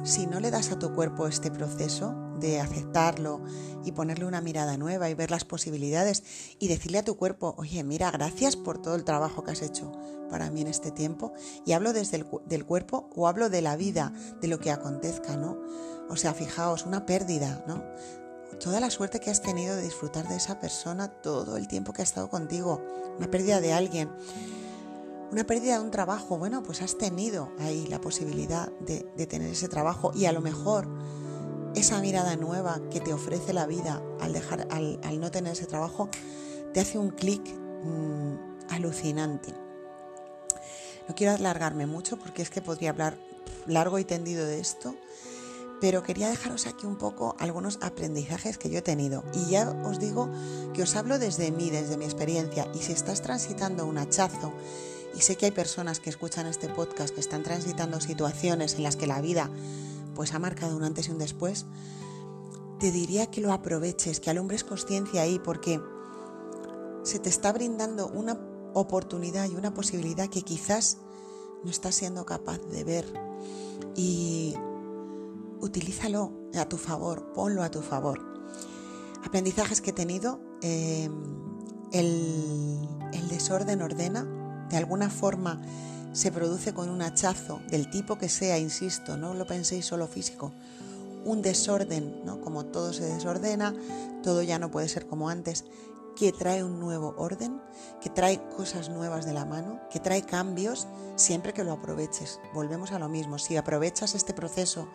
si 0.04 0.26
no 0.26 0.40
le 0.40 0.50
das 0.50 0.72
a 0.72 0.78
tu 0.78 0.94
cuerpo 0.94 1.26
este 1.26 1.50
proceso, 1.50 2.14
de 2.40 2.58
aceptarlo 2.60 3.42
y 3.84 3.92
ponerle 3.92 4.24
una 4.24 4.40
mirada 4.40 4.76
nueva 4.76 5.10
y 5.10 5.14
ver 5.14 5.30
las 5.30 5.44
posibilidades 5.44 6.22
y 6.58 6.68
decirle 6.68 6.98
a 6.98 7.04
tu 7.04 7.16
cuerpo, 7.16 7.54
oye, 7.58 7.84
mira, 7.84 8.10
gracias 8.10 8.56
por 8.56 8.80
todo 8.80 8.94
el 8.94 9.04
trabajo 9.04 9.44
que 9.44 9.52
has 9.52 9.62
hecho 9.62 9.92
para 10.30 10.50
mí 10.50 10.62
en 10.62 10.68
este 10.68 10.90
tiempo. 10.90 11.32
Y 11.66 11.72
hablo 11.72 11.92
desde 11.92 12.16
el 12.16 12.26
del 12.46 12.64
cuerpo 12.64 13.10
o 13.14 13.28
hablo 13.28 13.50
de 13.50 13.62
la 13.62 13.76
vida, 13.76 14.12
de 14.40 14.48
lo 14.48 14.58
que 14.58 14.70
acontezca, 14.70 15.36
¿no? 15.36 15.58
O 16.08 16.16
sea, 16.16 16.34
fijaos, 16.34 16.86
una 16.86 17.06
pérdida, 17.06 17.62
¿no? 17.68 17.84
Toda 18.58 18.80
la 18.80 18.90
suerte 18.90 19.20
que 19.20 19.30
has 19.30 19.42
tenido 19.42 19.76
de 19.76 19.82
disfrutar 19.82 20.28
de 20.28 20.36
esa 20.36 20.58
persona 20.60 21.08
todo 21.08 21.56
el 21.56 21.68
tiempo 21.68 21.92
que 21.92 22.02
ha 22.02 22.04
estado 22.04 22.28
contigo, 22.28 22.82
una 23.16 23.30
pérdida 23.30 23.60
de 23.60 23.72
alguien 23.72 24.10
una 25.30 25.44
pérdida 25.44 25.78
de 25.78 25.84
un 25.84 25.90
trabajo, 25.90 26.38
bueno, 26.38 26.62
pues 26.62 26.82
has 26.82 26.98
tenido 26.98 27.52
ahí 27.58 27.86
la 27.86 28.00
posibilidad 28.00 28.70
de, 28.80 29.02
tener 29.26 29.50
ese 29.50 29.68
trabajo 29.68 30.10
y 30.14 30.24
a 30.24 30.32
lo 30.32 30.40
mejor 30.40 30.88
esa 31.74 32.00
mirada 32.00 32.36
nueva 32.36 32.80
que 32.90 33.00
te 33.00 33.12
ofrece 33.12 33.52
la 33.52 33.66
vida 33.66 34.02
al, 34.20 34.32
dejar, 34.32 34.66
al, 34.70 35.20
no 35.20 35.30
tener 35.30 35.52
ese 35.52 35.66
trabajo, 35.66 36.08
te 36.74 36.80
hace 36.80 36.98
un 36.98 37.10
clic 37.10 37.42
mm, 37.48 38.70
alucinante. 38.70 39.54
No 41.08 41.14
quiero 41.14 41.34
alargarme 41.34 41.86
mucho 41.86 42.18
porque 42.18 42.42
es 42.42 42.50
que 42.50 42.60
podría 42.60 42.90
hablar 42.90 43.16
largo 43.66 43.98
y 43.98 44.04
tendido 44.04 44.44
de 44.46 44.58
esto, 44.58 44.96
pero 45.80 46.02
quería 46.02 46.28
dejaros 46.28 46.66
aquí 46.66 46.86
un 46.86 46.98
poco 46.98 47.36
algunos 47.38 47.78
aprendizajes 47.80 48.58
que 48.58 48.68
yo 48.68 48.78
he 48.78 48.82
tenido. 48.82 49.24
Y 49.32 49.50
ya 49.50 49.70
os 49.84 49.98
digo 49.98 50.28
que 50.74 50.82
os 50.82 50.94
hablo 50.94 51.18
desde 51.18 51.50
mí, 51.52 51.70
desde 51.70 51.96
mi 51.96 52.04
experiencia. 52.04 52.68
Y 52.74 52.78
si 52.78 52.92
estás 52.92 53.22
transitando 53.22 53.86
un 53.86 53.96
hachazo, 53.96 54.52
y 55.14 55.20
sé 55.20 55.36
que 55.36 55.46
hay 55.46 55.52
personas 55.52 56.00
que 56.00 56.10
escuchan 56.10 56.46
este 56.46 56.68
podcast 56.68 57.14
que 57.14 57.20
están 57.20 57.42
transitando 57.42 58.00
situaciones 58.00 58.74
en 58.74 58.82
las 58.82 58.96
que 58.96 59.06
la 59.06 59.20
vida 59.20 59.50
pues 60.14 60.34
ha 60.34 60.38
marcado 60.38 60.76
un 60.76 60.84
antes 60.84 61.08
y 61.08 61.12
un 61.12 61.18
después, 61.18 61.66
te 62.78 62.90
diría 62.90 63.30
que 63.30 63.40
lo 63.40 63.52
aproveches, 63.52 64.20
que 64.20 64.30
alumbres 64.30 64.64
conciencia 64.64 65.22
ahí, 65.22 65.38
porque 65.38 65.80
se 67.02 67.18
te 67.18 67.28
está 67.28 67.52
brindando 67.52 68.08
una 68.08 68.38
oportunidad 68.74 69.48
y 69.48 69.56
una 69.56 69.74
posibilidad 69.74 70.28
que 70.28 70.42
quizás 70.42 70.98
no 71.64 71.70
estás 71.70 71.94
siendo 71.94 72.24
capaz 72.24 72.58
de 72.58 72.84
ver. 72.84 73.12
Y 73.96 74.54
utilízalo 75.60 76.32
a 76.54 76.68
tu 76.68 76.76
favor, 76.76 77.32
ponlo 77.32 77.62
a 77.62 77.70
tu 77.70 77.82
favor. 77.82 78.20
Aprendizajes 79.24 79.80
que 79.80 79.90
he 79.90 79.94
tenido, 79.94 80.40
em, 80.62 81.12
el, 81.92 82.88
el 83.12 83.28
desorden 83.28 83.82
ordena, 83.82 84.39
de 84.70 84.76
alguna 84.76 85.10
forma 85.10 85.60
se 86.12 86.32
produce 86.32 86.72
con 86.72 86.88
un 86.88 87.02
hachazo 87.02 87.60
del 87.68 87.90
tipo 87.90 88.18
que 88.18 88.28
sea, 88.28 88.58
insisto, 88.58 89.16
no 89.16 89.34
lo 89.34 89.46
penséis 89.46 89.86
solo 89.86 90.06
físico, 90.06 90.52
un 91.24 91.42
desorden, 91.42 92.24
¿no? 92.24 92.40
como 92.40 92.66
todo 92.66 92.92
se 92.92 93.04
desordena, 93.04 93.74
todo 94.22 94.42
ya 94.42 94.58
no 94.58 94.70
puede 94.70 94.88
ser 94.88 95.06
como 95.06 95.28
antes, 95.28 95.64
que 96.16 96.32
trae 96.32 96.64
un 96.64 96.80
nuevo 96.80 97.14
orden, 97.16 97.60
que 98.00 98.10
trae 98.10 98.42
cosas 98.56 98.88
nuevas 98.88 99.24
de 99.24 99.32
la 99.32 99.44
mano, 99.44 99.80
que 99.90 100.00
trae 100.00 100.22
cambios, 100.22 100.86
siempre 101.16 101.52
que 101.52 101.64
lo 101.64 101.72
aproveches. 101.72 102.40
Volvemos 102.52 102.92
a 102.92 102.98
lo 102.98 103.08
mismo, 103.08 103.38
si 103.38 103.56
aprovechas 103.56 104.14
este 104.14 104.34
proceso 104.34 104.88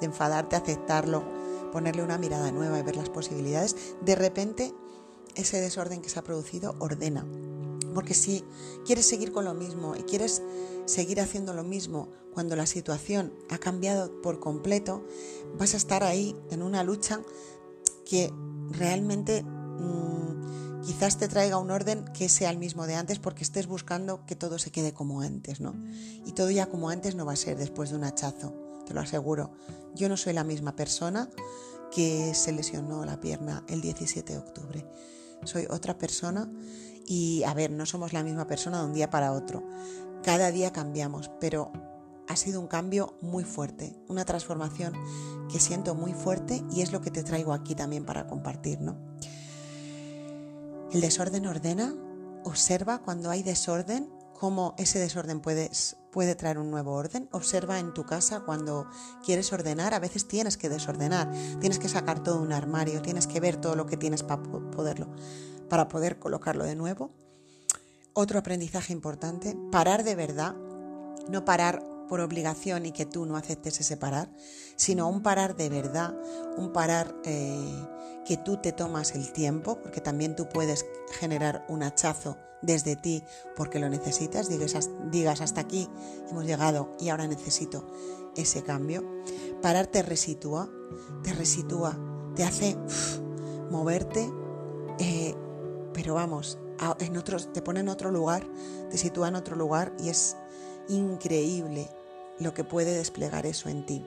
de 0.00 0.06
enfadarte, 0.06 0.56
aceptarlo, 0.56 1.24
ponerle 1.72 2.02
una 2.02 2.18
mirada 2.18 2.50
nueva 2.52 2.78
y 2.78 2.82
ver 2.82 2.96
las 2.96 3.10
posibilidades, 3.10 3.76
de 4.00 4.14
repente 4.14 4.74
ese 5.34 5.60
desorden 5.60 6.02
que 6.02 6.08
se 6.08 6.18
ha 6.18 6.22
producido 6.22 6.74
ordena 6.78 7.24
porque 7.94 8.14
si 8.14 8.44
quieres 8.84 9.06
seguir 9.06 9.32
con 9.32 9.44
lo 9.44 9.54
mismo 9.54 9.96
y 9.96 10.02
quieres 10.02 10.42
seguir 10.86 11.20
haciendo 11.20 11.54
lo 11.54 11.64
mismo 11.64 12.08
cuando 12.32 12.56
la 12.56 12.66
situación 12.66 13.32
ha 13.48 13.58
cambiado 13.58 14.20
por 14.22 14.40
completo, 14.40 15.04
vas 15.58 15.74
a 15.74 15.76
estar 15.76 16.02
ahí 16.02 16.36
en 16.50 16.62
una 16.62 16.82
lucha 16.82 17.20
que 18.04 18.32
realmente 18.70 19.42
mm, 19.42 20.82
quizás 20.82 21.18
te 21.18 21.28
traiga 21.28 21.58
un 21.58 21.70
orden 21.70 22.04
que 22.12 22.28
sea 22.28 22.50
el 22.50 22.58
mismo 22.58 22.86
de 22.86 22.94
antes 22.94 23.18
porque 23.18 23.42
estés 23.42 23.66
buscando 23.66 24.24
que 24.26 24.36
todo 24.36 24.58
se 24.58 24.70
quede 24.70 24.92
como 24.92 25.20
antes, 25.20 25.60
¿no? 25.60 25.74
Y 26.24 26.32
todo 26.32 26.50
ya 26.50 26.66
como 26.66 26.90
antes 26.90 27.14
no 27.14 27.26
va 27.26 27.32
a 27.32 27.36
ser 27.36 27.56
después 27.56 27.90
de 27.90 27.96
un 27.96 28.04
hachazo, 28.04 28.54
te 28.86 28.94
lo 28.94 29.00
aseguro. 29.00 29.52
Yo 29.94 30.08
no 30.08 30.16
soy 30.16 30.32
la 30.32 30.44
misma 30.44 30.76
persona 30.76 31.28
que 31.90 32.34
se 32.34 32.52
lesionó 32.52 33.04
la 33.04 33.20
pierna 33.20 33.64
el 33.68 33.80
17 33.80 34.32
de 34.32 34.38
octubre. 34.38 34.86
Soy 35.44 35.66
otra 35.70 35.98
persona 35.98 36.50
y 37.10 37.42
a 37.42 37.54
ver, 37.54 37.72
no 37.72 37.86
somos 37.86 38.12
la 38.12 38.22
misma 38.22 38.46
persona 38.46 38.78
de 38.78 38.84
un 38.84 38.92
día 38.92 39.10
para 39.10 39.32
otro. 39.32 39.64
Cada 40.22 40.52
día 40.52 40.72
cambiamos, 40.72 41.28
pero 41.40 41.72
ha 42.28 42.36
sido 42.36 42.60
un 42.60 42.68
cambio 42.68 43.14
muy 43.20 43.42
fuerte, 43.42 43.96
una 44.06 44.24
transformación 44.24 44.92
que 45.50 45.58
siento 45.58 45.96
muy 45.96 46.12
fuerte 46.12 46.62
y 46.70 46.82
es 46.82 46.92
lo 46.92 47.00
que 47.00 47.10
te 47.10 47.24
traigo 47.24 47.52
aquí 47.52 47.74
también 47.74 48.04
para 48.04 48.28
compartir, 48.28 48.80
¿no? 48.80 48.96
El 50.92 51.00
desorden 51.00 51.48
ordena, 51.48 51.96
observa 52.44 52.98
cuando 53.02 53.28
hay 53.28 53.42
desorden, 53.42 54.08
cómo 54.38 54.76
ese 54.78 55.00
desorden 55.00 55.40
puede, 55.40 55.68
puede 56.12 56.36
traer 56.36 56.58
un 56.58 56.70
nuevo 56.70 56.92
orden. 56.92 57.28
Observa 57.32 57.80
en 57.80 57.92
tu 57.92 58.04
casa 58.06 58.44
cuando 58.46 58.86
quieres 59.24 59.52
ordenar, 59.52 59.94
a 59.94 59.98
veces 59.98 60.28
tienes 60.28 60.56
que 60.56 60.68
desordenar, 60.68 61.28
tienes 61.58 61.80
que 61.80 61.88
sacar 61.88 62.22
todo 62.22 62.40
un 62.40 62.52
armario, 62.52 63.02
tienes 63.02 63.26
que 63.26 63.40
ver 63.40 63.56
todo 63.56 63.74
lo 63.74 63.86
que 63.86 63.96
tienes 63.96 64.22
para 64.22 64.44
poderlo 64.44 65.08
para 65.70 65.88
poder 65.88 66.18
colocarlo 66.18 66.64
de 66.64 66.74
nuevo. 66.74 67.10
Otro 68.12 68.38
aprendizaje 68.38 68.92
importante, 68.92 69.56
parar 69.72 70.04
de 70.04 70.14
verdad, 70.14 70.54
no 71.28 71.46
parar 71.46 71.82
por 72.08 72.20
obligación 72.20 72.84
y 72.84 72.92
que 72.92 73.06
tú 73.06 73.24
no 73.24 73.36
aceptes 73.36 73.80
ese 73.80 73.96
parar, 73.96 74.28
sino 74.76 75.08
un 75.08 75.22
parar 75.22 75.56
de 75.56 75.68
verdad, 75.68 76.14
un 76.58 76.72
parar 76.72 77.14
eh, 77.24 77.86
que 78.26 78.36
tú 78.36 78.56
te 78.56 78.72
tomas 78.72 79.14
el 79.14 79.32
tiempo, 79.32 79.80
porque 79.80 80.00
también 80.00 80.34
tú 80.34 80.48
puedes 80.48 80.84
generar 81.18 81.64
un 81.68 81.84
hachazo 81.84 82.36
desde 82.62 82.96
ti 82.96 83.22
porque 83.56 83.78
lo 83.78 83.88
necesitas, 83.88 84.48
digas, 84.48 84.90
digas 85.10 85.40
hasta 85.40 85.60
aquí 85.62 85.88
hemos 86.28 86.44
llegado 86.44 86.94
y 86.98 87.08
ahora 87.08 87.26
necesito 87.26 87.86
ese 88.36 88.62
cambio. 88.62 89.04
Parar 89.62 89.86
te 89.86 90.02
resitúa, 90.02 90.68
te 91.22 91.32
resitúa, 91.32 91.96
te 92.34 92.44
hace 92.44 92.76
moverte, 93.70 94.30
eh, 94.98 95.34
pero 95.92 96.14
vamos, 96.14 96.58
en 96.98 97.16
otros, 97.16 97.52
te 97.52 97.62
pone 97.62 97.80
en 97.80 97.88
otro 97.88 98.10
lugar, 98.10 98.46
te 98.90 98.98
sitúa 98.98 99.28
en 99.28 99.36
otro 99.36 99.56
lugar 99.56 99.92
y 100.02 100.08
es 100.08 100.36
increíble 100.88 101.88
lo 102.38 102.54
que 102.54 102.64
puede 102.64 102.94
desplegar 102.94 103.46
eso 103.46 103.68
en 103.68 103.84
ti. 103.86 104.06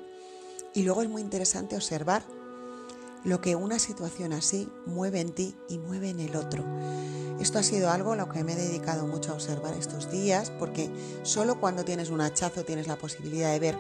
Y 0.74 0.84
luego 0.84 1.04
es 1.04 1.10
muy 1.10 1.22
interesante 1.22 1.76
observar 1.76 2.24
lo 3.24 3.42
que 3.42 3.56
una 3.56 3.80
situación 3.80 4.34
así 4.34 4.68
mueve 4.86 5.22
en 5.22 5.34
ti 5.34 5.56
y 5.70 5.78
mueve 5.78 6.10
en 6.10 6.20
el 6.20 6.36
otro. 6.36 6.64
Esto 7.40 7.60
ha 7.60 7.64
sido 7.64 7.90
algo 7.90 8.14
a 8.14 8.16
lo 8.16 8.30
que 8.30 8.44
me 8.44 8.54
he 8.54 8.56
dedicado 8.56 9.08
mucho 9.08 9.32
a 9.32 9.36
observar 9.36 9.74
estos 9.76 10.12
días, 10.12 10.52
porque 10.60 10.90
solo 11.24 11.60
cuando 11.60 11.86
tienes 11.86 12.10
un 12.10 12.22
hachazo 12.22 12.64
tienes 12.64 12.88
la 12.88 12.98
posibilidad 12.98 13.52
de 13.52 13.60
ver 13.60 13.78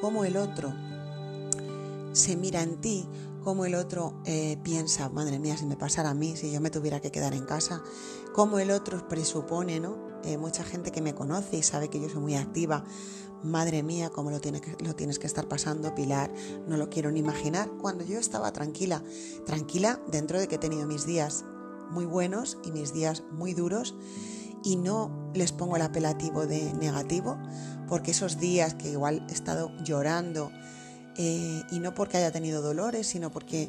cómo 0.00 0.24
el 0.24 0.36
otro 0.36 0.72
se 2.12 2.36
mira 2.36 2.62
en 2.62 2.80
ti, 2.80 3.06
cómo 3.42 3.64
el 3.64 3.74
otro 3.74 4.20
eh, 4.24 4.58
piensa, 4.62 5.08
madre 5.08 5.38
mía, 5.38 5.56
si 5.56 5.66
me 5.66 5.76
pasara 5.76 6.10
a 6.10 6.14
mí, 6.14 6.36
si 6.36 6.50
yo 6.52 6.60
me 6.60 6.70
tuviera 6.70 7.00
que 7.00 7.10
quedar 7.10 7.34
en 7.34 7.44
casa, 7.44 7.82
cómo 8.34 8.58
el 8.58 8.70
otro 8.70 9.08
presupone, 9.08 9.80
¿no? 9.80 10.10
Eh, 10.24 10.36
mucha 10.36 10.64
gente 10.64 10.92
que 10.92 11.00
me 11.00 11.14
conoce 11.14 11.56
y 11.56 11.62
sabe 11.62 11.88
que 11.88 12.00
yo 12.00 12.08
soy 12.08 12.20
muy 12.20 12.34
activa, 12.36 12.84
madre 13.42 13.82
mía, 13.82 14.10
cómo 14.10 14.30
lo 14.30 14.40
tienes, 14.40 14.60
que, 14.60 14.76
lo 14.84 14.94
tienes 14.94 15.18
que 15.18 15.26
estar 15.26 15.48
pasando, 15.48 15.94
Pilar, 15.94 16.32
no 16.66 16.76
lo 16.76 16.90
quiero 16.90 17.10
ni 17.10 17.20
imaginar, 17.20 17.70
cuando 17.80 18.04
yo 18.04 18.18
estaba 18.18 18.52
tranquila, 18.52 19.02
tranquila 19.46 20.00
dentro 20.10 20.38
de 20.38 20.46
que 20.46 20.56
he 20.56 20.58
tenido 20.58 20.86
mis 20.86 21.06
días 21.06 21.44
muy 21.90 22.04
buenos 22.04 22.58
y 22.64 22.72
mis 22.72 22.92
días 22.92 23.24
muy 23.32 23.54
duros 23.54 23.94
y 24.62 24.76
no 24.76 25.30
les 25.34 25.52
pongo 25.52 25.76
el 25.76 25.82
apelativo 25.82 26.46
de 26.46 26.72
negativo, 26.74 27.38
porque 27.88 28.10
esos 28.10 28.38
días 28.38 28.74
que 28.74 28.90
igual 28.90 29.24
he 29.28 29.32
estado 29.32 29.72
llorando, 29.82 30.50
eh, 31.16 31.62
y 31.70 31.80
no 31.80 31.94
porque 31.94 32.18
haya 32.18 32.32
tenido 32.32 32.62
dolores, 32.62 33.06
sino 33.06 33.30
porque, 33.30 33.68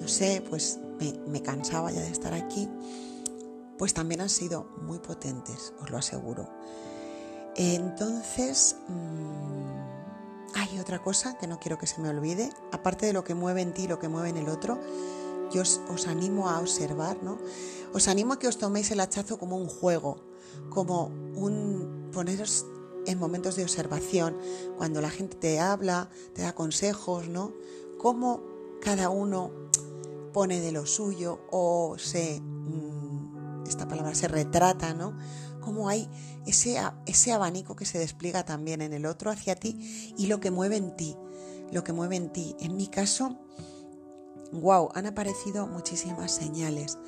no 0.00 0.08
sé, 0.08 0.42
pues 0.48 0.78
me, 1.26 1.42
cansaba 1.42 1.90
ya 1.90 2.00
de 2.00 2.10
estar 2.10 2.34
aquí, 2.34 2.68
pues 3.78 3.94
también 3.94 4.20
han 4.20 4.28
sido 4.28 4.64
muy 4.82 4.98
potentes, 4.98 5.72
os 5.80 5.90
lo 5.90 5.98
aseguro. 5.98 6.48
Entonces, 7.56 8.76
mm, 8.88 10.54
hay 10.54 10.78
otra 10.78 11.02
cosa 11.02 11.38
que 11.38 11.46
no 11.46 11.58
quiero 11.58 11.78
que 11.78 11.86
se 11.86 12.00
me 12.00 12.08
olvide, 12.08 12.50
aparte 12.72 13.06
de 13.06 13.12
lo 13.12 13.24
que 13.24 13.34
mueve 13.34 13.62
en 13.62 13.72
ti, 13.72 13.86
lo 13.86 13.98
que 13.98 14.08
mueve 14.08 14.28
en 14.28 14.36
el 14.36 14.48
otro, 14.48 14.78
yo 15.52 15.62
os, 15.62 15.80
os, 15.88 16.06
animo 16.06 16.48
a 16.48 16.60
observar, 16.60 17.22
¿no? 17.22 17.38
Os 17.92 18.06
animo 18.06 18.34
a 18.34 18.38
que 18.38 18.46
os 18.46 18.58
toméis 18.58 18.90
el 18.92 19.00
hachazo 19.00 19.38
como 19.38 19.56
un 19.56 19.66
juego, 19.66 20.18
como 20.68 21.06
un 21.06 22.10
poneros 22.12 22.66
en 23.06 23.18
momentos 23.18 23.56
de 23.56 23.62
observación, 23.62 24.36
cuando 24.76 25.00
la 25.00 25.10
gente 25.10 25.36
te 25.36 25.60
habla, 25.60 26.10
te 26.34 26.42
da 26.42 26.54
consejos, 26.54 27.28
¿no? 27.28 27.52
Cómo 27.98 28.42
cada 28.80 29.10
uno 29.10 29.52
pone 30.32 30.60
de 30.60 30.72
lo 30.72 30.86
suyo 30.86 31.40
o 31.50 31.96
se, 31.98 32.40
mm, 32.40 33.64
esta 33.66 33.88
palabra 33.88 34.14
se 34.14 34.28
retrata, 34.28 34.94
¿no? 34.94 35.16
Cómo 35.60 35.88
hay 35.88 36.08
ese, 36.46 36.80
ese 37.06 37.32
abanico 37.32 37.76
que 37.76 37.84
se 37.84 37.98
despliega 37.98 38.44
también 38.44 38.80
en 38.80 38.92
el 38.92 39.06
otro 39.06 39.30
hacia 39.30 39.54
ti 39.56 40.14
y 40.16 40.26
lo 40.26 40.40
que 40.40 40.50
mueve 40.50 40.76
en 40.76 40.96
ti, 40.96 41.16
lo 41.70 41.84
que 41.84 41.92
mueve 41.92 42.16
en 42.16 42.32
ti. 42.32 42.56
En 42.60 42.76
mi 42.76 42.88
caso, 42.88 43.38
wow, 44.52 44.90
han 44.94 45.06
aparecido 45.06 45.66
muchísimas 45.66 46.32
señales. 46.32 46.98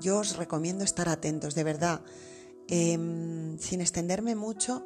Yo 0.00 0.18
os 0.18 0.36
recomiendo 0.36 0.84
estar 0.84 1.08
atentos, 1.08 1.54
de 1.54 1.64
verdad. 1.64 2.02
Em, 2.68 3.58
sin 3.58 3.80
extenderme 3.80 4.34
mucho, 4.34 4.84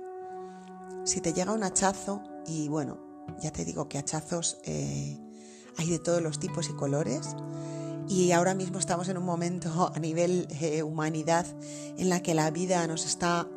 si 1.04 1.20
te 1.20 1.32
llega 1.32 1.52
un 1.52 1.62
hachazo, 1.62 2.22
y 2.46 2.68
bueno, 2.68 2.98
ya 3.40 3.52
te 3.52 3.64
digo 3.64 3.88
que 3.88 3.98
hachazos 3.98 4.58
eh, 4.64 5.18
hay 5.76 5.90
de 5.90 5.98
todos 5.98 6.22
los 6.22 6.38
tipos 6.38 6.68
y 6.68 6.72
colores, 6.72 7.36
y 8.08 8.32
ahora 8.32 8.54
mismo 8.54 8.78
estamos 8.78 9.08
en 9.08 9.18
un 9.18 9.24
momento 9.24 9.92
a 9.94 9.98
nivel 9.98 10.48
eh, 10.60 10.82
humanidad 10.82 11.46
en 11.96 12.08
la 12.08 12.22
que 12.22 12.34
la 12.34 12.50
vida 12.50 12.86
nos 12.86 13.06
está, 13.06 13.48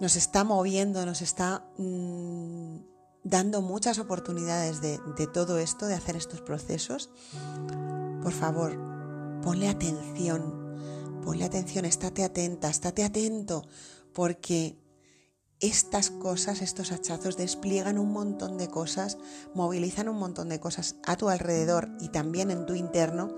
nos 0.00 0.16
está 0.16 0.44
moviendo, 0.44 1.04
nos 1.06 1.22
está 1.22 1.66
mm, 1.78 2.78
dando 3.24 3.62
muchas 3.62 3.98
oportunidades 3.98 4.80
de, 4.80 4.98
de 5.16 5.26
todo 5.26 5.58
esto, 5.58 5.86
de 5.86 5.94
hacer 5.94 6.16
estos 6.16 6.40
procesos. 6.40 7.10
Por 8.22 8.32
favor, 8.32 8.76
ponle 9.42 9.68
atención, 9.68 10.76
ponle 11.22 11.44
atención, 11.44 11.84
estate 11.84 12.24
atenta, 12.24 12.68
estate 12.68 13.04
atento, 13.04 13.66
porque 14.12 14.78
estas 15.60 16.10
cosas, 16.10 16.60
estos 16.60 16.92
hachazos 16.92 17.36
despliegan 17.36 17.98
un 17.98 18.12
montón 18.12 18.58
de 18.58 18.68
cosas, 18.68 19.16
movilizan 19.54 20.08
un 20.08 20.18
montón 20.18 20.48
de 20.48 20.60
cosas 20.60 20.96
a 21.04 21.16
tu 21.16 21.28
alrededor 21.28 21.88
y 22.00 22.08
también 22.08 22.50
en 22.50 22.66
tu 22.66 22.74
interno, 22.74 23.34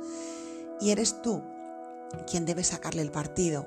y 0.80 0.90
eres 0.90 1.22
tú 1.22 1.42
quien 2.28 2.44
debe 2.44 2.64
sacarle 2.64 3.02
el 3.02 3.10
partido. 3.10 3.66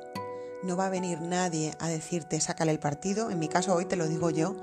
No 0.64 0.76
va 0.76 0.88
a 0.88 0.92
venir 0.92 1.22
nadie 1.22 1.74
a 1.80 1.88
decirte 1.88 2.42
sácale 2.42 2.72
el 2.72 2.80
partido, 2.80 3.30
en 3.32 3.40
mi 3.40 3.48
caso 3.48 3.74
hoy 3.74 3.86
te 3.86 3.96
lo 3.96 4.08
digo 4.08 4.30
yo, 4.30 4.58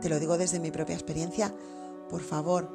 te 0.00 0.08
lo 0.08 0.20
digo 0.20 0.38
desde 0.38 0.60
mi 0.60 0.70
propia 0.70 0.94
experiencia, 0.94 1.54
por 2.08 2.22
favor, 2.22 2.70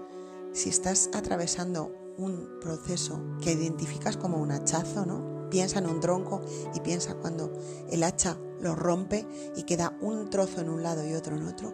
si 0.54 0.70
estás 0.70 1.10
atravesando 1.14 1.94
un 2.18 2.60
proceso 2.60 3.22
que 3.42 3.54
identificas 3.54 4.18
como 4.18 4.38
un 4.38 4.52
hachazo, 4.52 5.06
¿no? 5.06 5.37
Piensa 5.50 5.80
en 5.80 5.88
un 5.88 6.00
tronco 6.00 6.42
y 6.74 6.80
piensa 6.82 7.16
cuando 7.16 7.52
el 7.90 8.04
hacha 8.04 8.38
lo 8.60 8.76
rompe 8.76 9.26
y 9.56 9.64
queda 9.64 9.98
un 10.02 10.30
trozo 10.30 10.62
en 10.62 10.70
un 10.70 10.84
lado 10.84 11.08
y 11.08 11.14
otro 11.14 11.36
en 11.36 11.48
otro. 11.48 11.74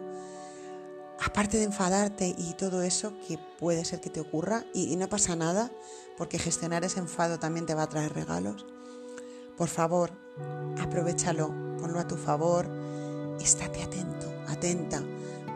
Aparte 1.24 1.58
de 1.58 1.64
enfadarte 1.64 2.34
y 2.36 2.54
todo 2.54 2.82
eso 2.82 3.14
que 3.26 3.38
puede 3.58 3.84
ser 3.84 4.00
que 4.00 4.10
te 4.10 4.20
ocurra 4.20 4.64
y, 4.74 4.94
no 4.96 5.08
pasa 5.08 5.36
nada 5.36 5.70
porque 6.18 6.38
gestionar 6.38 6.84
ese 6.84 7.00
enfado 7.00 7.38
también 7.38 7.66
te 7.66 7.74
va 7.74 7.84
a 7.84 7.88
traer 7.88 8.12
regalos. 8.12 8.66
Por 9.56 9.68
favor, 9.68 10.10
aprovechalo, 10.80 11.48
ponlo 11.78 12.00
a 12.00 12.08
tu 12.08 12.16
favor, 12.16 12.68
estate 13.40 13.82
atento, 13.82 14.32
atenta, 14.48 15.02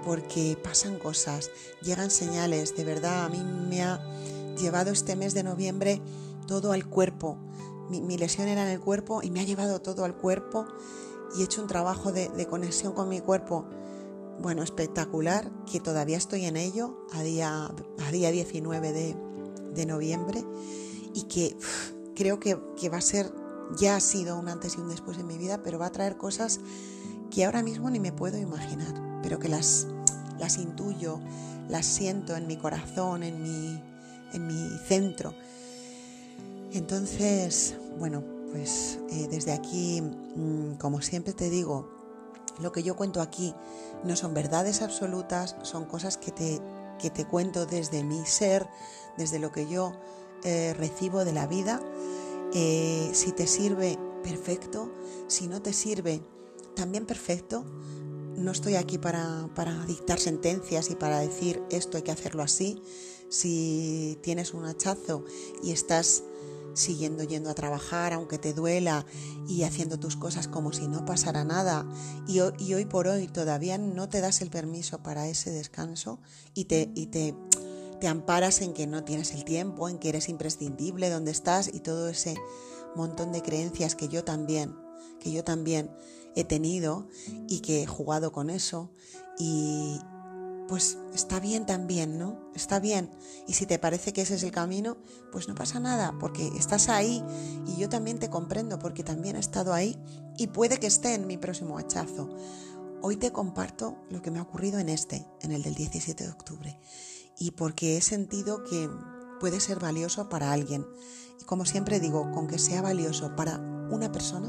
porque 0.04 0.56
pasan 0.62 0.98
cosas, 0.98 1.50
llegan 1.82 2.10
señales, 2.10 2.76
de 2.76 2.84
verdad 2.84 3.24
a 3.24 3.28
mí 3.28 3.42
me 3.42 3.82
ha 3.82 4.00
llevado 4.56 4.90
este 4.92 5.16
mes 5.16 5.34
de 5.34 5.42
noviembre 5.42 6.00
todo 6.46 6.72
al 6.72 6.86
cuerpo. 6.86 7.36
Mi, 7.90 8.00
mi 8.00 8.18
lesión 8.18 8.48
era 8.48 8.62
en 8.62 8.68
el 8.68 8.80
cuerpo 8.80 9.20
y 9.22 9.30
me 9.30 9.40
ha 9.40 9.44
llevado 9.44 9.80
todo 9.80 10.04
al 10.04 10.14
cuerpo 10.16 10.66
y 11.36 11.42
he 11.42 11.44
hecho 11.44 11.62
un 11.62 11.68
trabajo 11.68 12.12
de, 12.12 12.46
conexión 12.46 12.92
con 12.92 13.08
mi 13.08 13.20
cuerpo, 13.20 13.66
bueno, 14.40 14.62
espectacular, 14.62 15.50
que 15.70 15.80
todavía 15.80 16.16
estoy 16.16 16.44
en 16.46 16.56
ello 16.56 17.06
a 17.12 17.22
día, 17.22 17.70
a 18.06 18.10
día 18.10 18.30
19 18.30 18.92
de, 18.92 19.86
noviembre 19.86 20.44
y 21.14 21.22
que 21.24 21.56
creo 22.16 22.40
que, 22.40 22.56
va 22.88 22.96
a 22.96 23.00
ser, 23.00 23.32
ya 23.78 23.94
ha 23.94 24.00
sido 24.00 24.36
un 24.36 24.48
antes 24.48 24.76
y 24.76 24.80
un 24.80 24.88
después 24.88 25.18
en 25.18 25.26
mi 25.28 25.38
vida, 25.38 25.62
pero 25.62 25.78
va 25.78 25.86
a 25.86 25.92
traer 25.92 26.16
cosas 26.16 26.58
que 27.30 27.44
ahora 27.44 27.62
mismo 27.62 27.88
ni 27.88 28.00
me 28.00 28.10
puedo 28.10 28.38
imaginar, 28.38 29.20
pero 29.22 29.38
que 29.38 29.48
las, 29.48 29.86
las 30.40 30.58
intuyo, 30.58 31.20
las 31.68 31.86
siento 31.86 32.34
en 32.34 32.48
mi 32.48 32.56
corazón, 32.56 33.22
en 33.22 33.40
mi, 33.40 33.80
en 34.32 34.46
mi 34.48 34.68
centro. 34.88 35.32
Entonces, 36.72 37.76
bueno, 37.98 38.22
pues 38.50 38.98
eh, 39.10 39.28
desde 39.30 39.52
aquí, 39.52 40.00
mm, 40.00 40.74
como 40.74 41.02
siempre 41.02 41.32
te 41.32 41.50
digo, 41.50 41.88
lo 42.60 42.72
que 42.72 42.82
yo 42.82 42.96
cuento 42.96 43.20
aquí 43.20 43.54
no 44.04 44.16
son 44.16 44.34
verdades 44.34 44.82
absolutas, 44.82 45.56
son 45.62 45.84
cosas 45.84 46.16
que 46.16 46.32
te, 46.32 46.60
que 46.98 47.10
te 47.10 47.26
cuento 47.26 47.66
desde 47.66 48.02
mi 48.04 48.24
ser, 48.26 48.68
desde 49.16 49.38
lo 49.38 49.52
que 49.52 49.68
yo 49.68 49.92
eh, 50.44 50.74
recibo 50.76 51.24
de 51.24 51.32
la 51.32 51.46
vida. 51.46 51.80
Eh, 52.54 53.10
si 53.12 53.32
te 53.32 53.46
sirve, 53.46 53.98
perfecto. 54.22 54.92
Si 55.26 55.46
no 55.46 55.62
te 55.62 55.72
sirve, 55.72 56.22
también 56.74 57.06
perfecto. 57.06 57.64
No 58.36 58.52
estoy 58.52 58.76
aquí 58.76 58.98
para, 58.98 59.48
para 59.54 59.84
dictar 59.84 60.18
sentencias 60.18 60.90
y 60.90 60.94
para 60.94 61.18
decir 61.20 61.62
esto 61.70 61.96
hay 61.96 62.04
que 62.04 62.12
hacerlo 62.12 62.42
así. 62.42 62.82
Si 63.28 64.18
tienes 64.22 64.54
un 64.54 64.64
hachazo 64.64 65.24
y 65.62 65.72
estás 65.72 66.22
siguiendo 66.78 67.24
yendo 67.24 67.50
a 67.50 67.54
trabajar 67.54 68.12
aunque 68.12 68.38
te 68.38 68.54
duela 68.54 69.04
y 69.48 69.64
haciendo 69.64 69.98
tus 69.98 70.16
cosas 70.16 70.48
como 70.48 70.72
si 70.72 70.88
no 70.88 71.04
pasara 71.04 71.44
nada. 71.44 71.86
Y, 72.26 72.40
hoy 72.40 72.84
por 72.84 73.08
hoy 73.08 73.26
todavía 73.26 73.78
no 73.78 74.08
te 74.08 74.20
das 74.20 74.40
el 74.40 74.50
permiso 74.50 75.02
para 75.02 75.28
ese 75.28 75.50
descanso 75.50 76.20
y 76.54 76.64
te, 76.64 76.90
y 76.94 77.06
te, 77.06 77.34
te 78.00 78.08
amparas 78.08 78.60
en 78.60 78.72
que 78.72 78.86
no 78.86 79.04
tienes 79.04 79.32
el 79.32 79.44
tiempo, 79.44 79.88
en 79.88 79.98
que 79.98 80.10
eres 80.10 80.28
imprescindible 80.28 81.10
donde 81.10 81.30
estás 81.30 81.68
y 81.72 81.80
todo 81.80 82.08
ese 82.08 82.36
montón 82.94 83.32
de 83.32 83.42
creencias 83.42 83.94
que 83.94 84.08
yo 84.08 84.24
también, 84.24 84.74
que 85.20 85.32
yo 85.32 85.44
también 85.44 85.90
he 86.34 86.44
tenido 86.44 87.08
y 87.48 87.60
que 87.60 87.82
he 87.82 87.86
jugado 87.86 88.32
con 88.32 88.50
eso. 88.50 88.90
Y, 89.38 89.98
pues 90.68 90.98
está 91.14 91.40
bien 91.40 91.64
también, 91.64 92.18
¿no? 92.18 92.38
Está 92.54 92.78
bien. 92.78 93.10
Y 93.46 93.54
si 93.54 93.64
te 93.64 93.78
parece 93.78 94.12
que 94.12 94.20
ese 94.20 94.34
es 94.34 94.42
el 94.42 94.52
camino, 94.52 94.98
pues 95.32 95.48
no 95.48 95.54
pasa 95.54 95.80
nada, 95.80 96.14
porque 96.20 96.46
estás 96.48 96.90
ahí 96.90 97.24
y 97.66 97.80
yo 97.80 97.88
también 97.88 98.18
te 98.18 98.28
comprendo, 98.28 98.78
porque 98.78 99.02
también 99.02 99.36
he 99.36 99.40
estado 99.40 99.72
ahí 99.72 99.98
y 100.36 100.48
puede 100.48 100.78
que 100.78 100.86
esté 100.86 101.14
en 101.14 101.26
mi 101.26 101.38
próximo 101.38 101.78
hachazo. 101.78 102.28
Hoy 103.00 103.16
te 103.16 103.32
comparto 103.32 103.96
lo 104.10 104.20
que 104.20 104.30
me 104.30 104.38
ha 104.38 104.42
ocurrido 104.42 104.78
en 104.78 104.90
este, 104.90 105.26
en 105.40 105.52
el 105.52 105.62
del 105.62 105.74
17 105.74 106.24
de 106.24 106.30
octubre, 106.30 106.78
y 107.38 107.52
porque 107.52 107.96
he 107.96 108.02
sentido 108.02 108.62
que 108.62 108.90
puede 109.40 109.60
ser 109.60 109.78
valioso 109.78 110.28
para 110.28 110.52
alguien. 110.52 110.86
Y 111.40 111.44
como 111.44 111.64
siempre 111.64 111.98
digo, 111.98 112.30
con 112.32 112.46
que 112.46 112.58
sea 112.58 112.82
valioso 112.82 113.34
para 113.36 113.58
una 113.90 114.12
persona, 114.12 114.48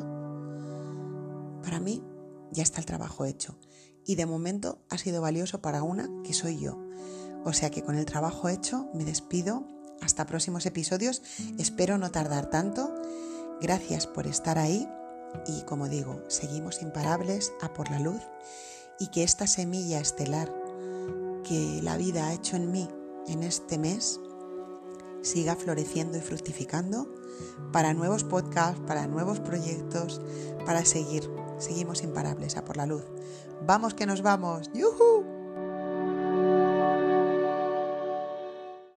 para 1.63 1.79
mí 1.79 2.03
ya 2.51 2.63
está 2.63 2.79
el 2.79 2.85
trabajo 2.85 3.25
hecho 3.25 3.55
y 4.09 4.15
de 4.15 4.25
momento 4.25 4.79
ha 4.89 4.97
sido 4.97 5.21
valioso 5.21 5.61
para 5.61 5.83
una 5.83 6.09
que 6.23 6.33
soy 6.33 6.57
yo. 6.57 6.79
O 7.45 7.53
sea 7.53 7.69
que 7.69 7.83
con 7.83 7.95
el 7.95 8.05
trabajo 8.05 8.49
hecho 8.49 8.89
me 8.95 9.05
despido. 9.05 9.67
Hasta 10.01 10.25
próximos 10.25 10.65
episodios. 10.65 11.21
Espero 11.59 11.99
no 11.99 12.09
tardar 12.09 12.49
tanto. 12.49 12.91
Gracias 13.61 14.07
por 14.07 14.25
estar 14.25 14.57
ahí 14.57 14.89
y 15.45 15.61
como 15.61 15.89
digo, 15.89 16.23
seguimos 16.27 16.81
imparables 16.81 17.53
a 17.61 17.71
por 17.71 17.91
la 17.91 17.99
luz 17.99 18.19
y 18.99 19.11
que 19.11 19.21
esta 19.21 19.45
semilla 19.45 19.99
estelar 19.99 20.51
que 21.43 21.79
la 21.83 21.95
vida 21.95 22.29
ha 22.29 22.33
hecho 22.33 22.55
en 22.55 22.71
mí 22.71 22.89
en 23.27 23.43
este 23.43 23.77
mes 23.77 24.19
siga 25.21 25.55
floreciendo 25.55 26.17
y 26.17 26.21
fructificando 26.21 27.07
para 27.71 27.93
nuevos 27.93 28.23
podcasts, 28.23 28.81
para 28.87 29.07
nuevos 29.07 29.39
proyectos, 29.39 30.21
para 30.65 30.85
seguir. 30.85 31.29
Seguimos 31.57 32.03
imparables 32.03 32.57
a 32.57 32.65
por 32.65 32.77
la 32.77 32.85
luz. 32.85 33.03
Vamos 33.65 33.93
que 33.93 34.05
nos 34.05 34.21
vamos. 34.21 34.69
¡Yuhu! 34.73 35.28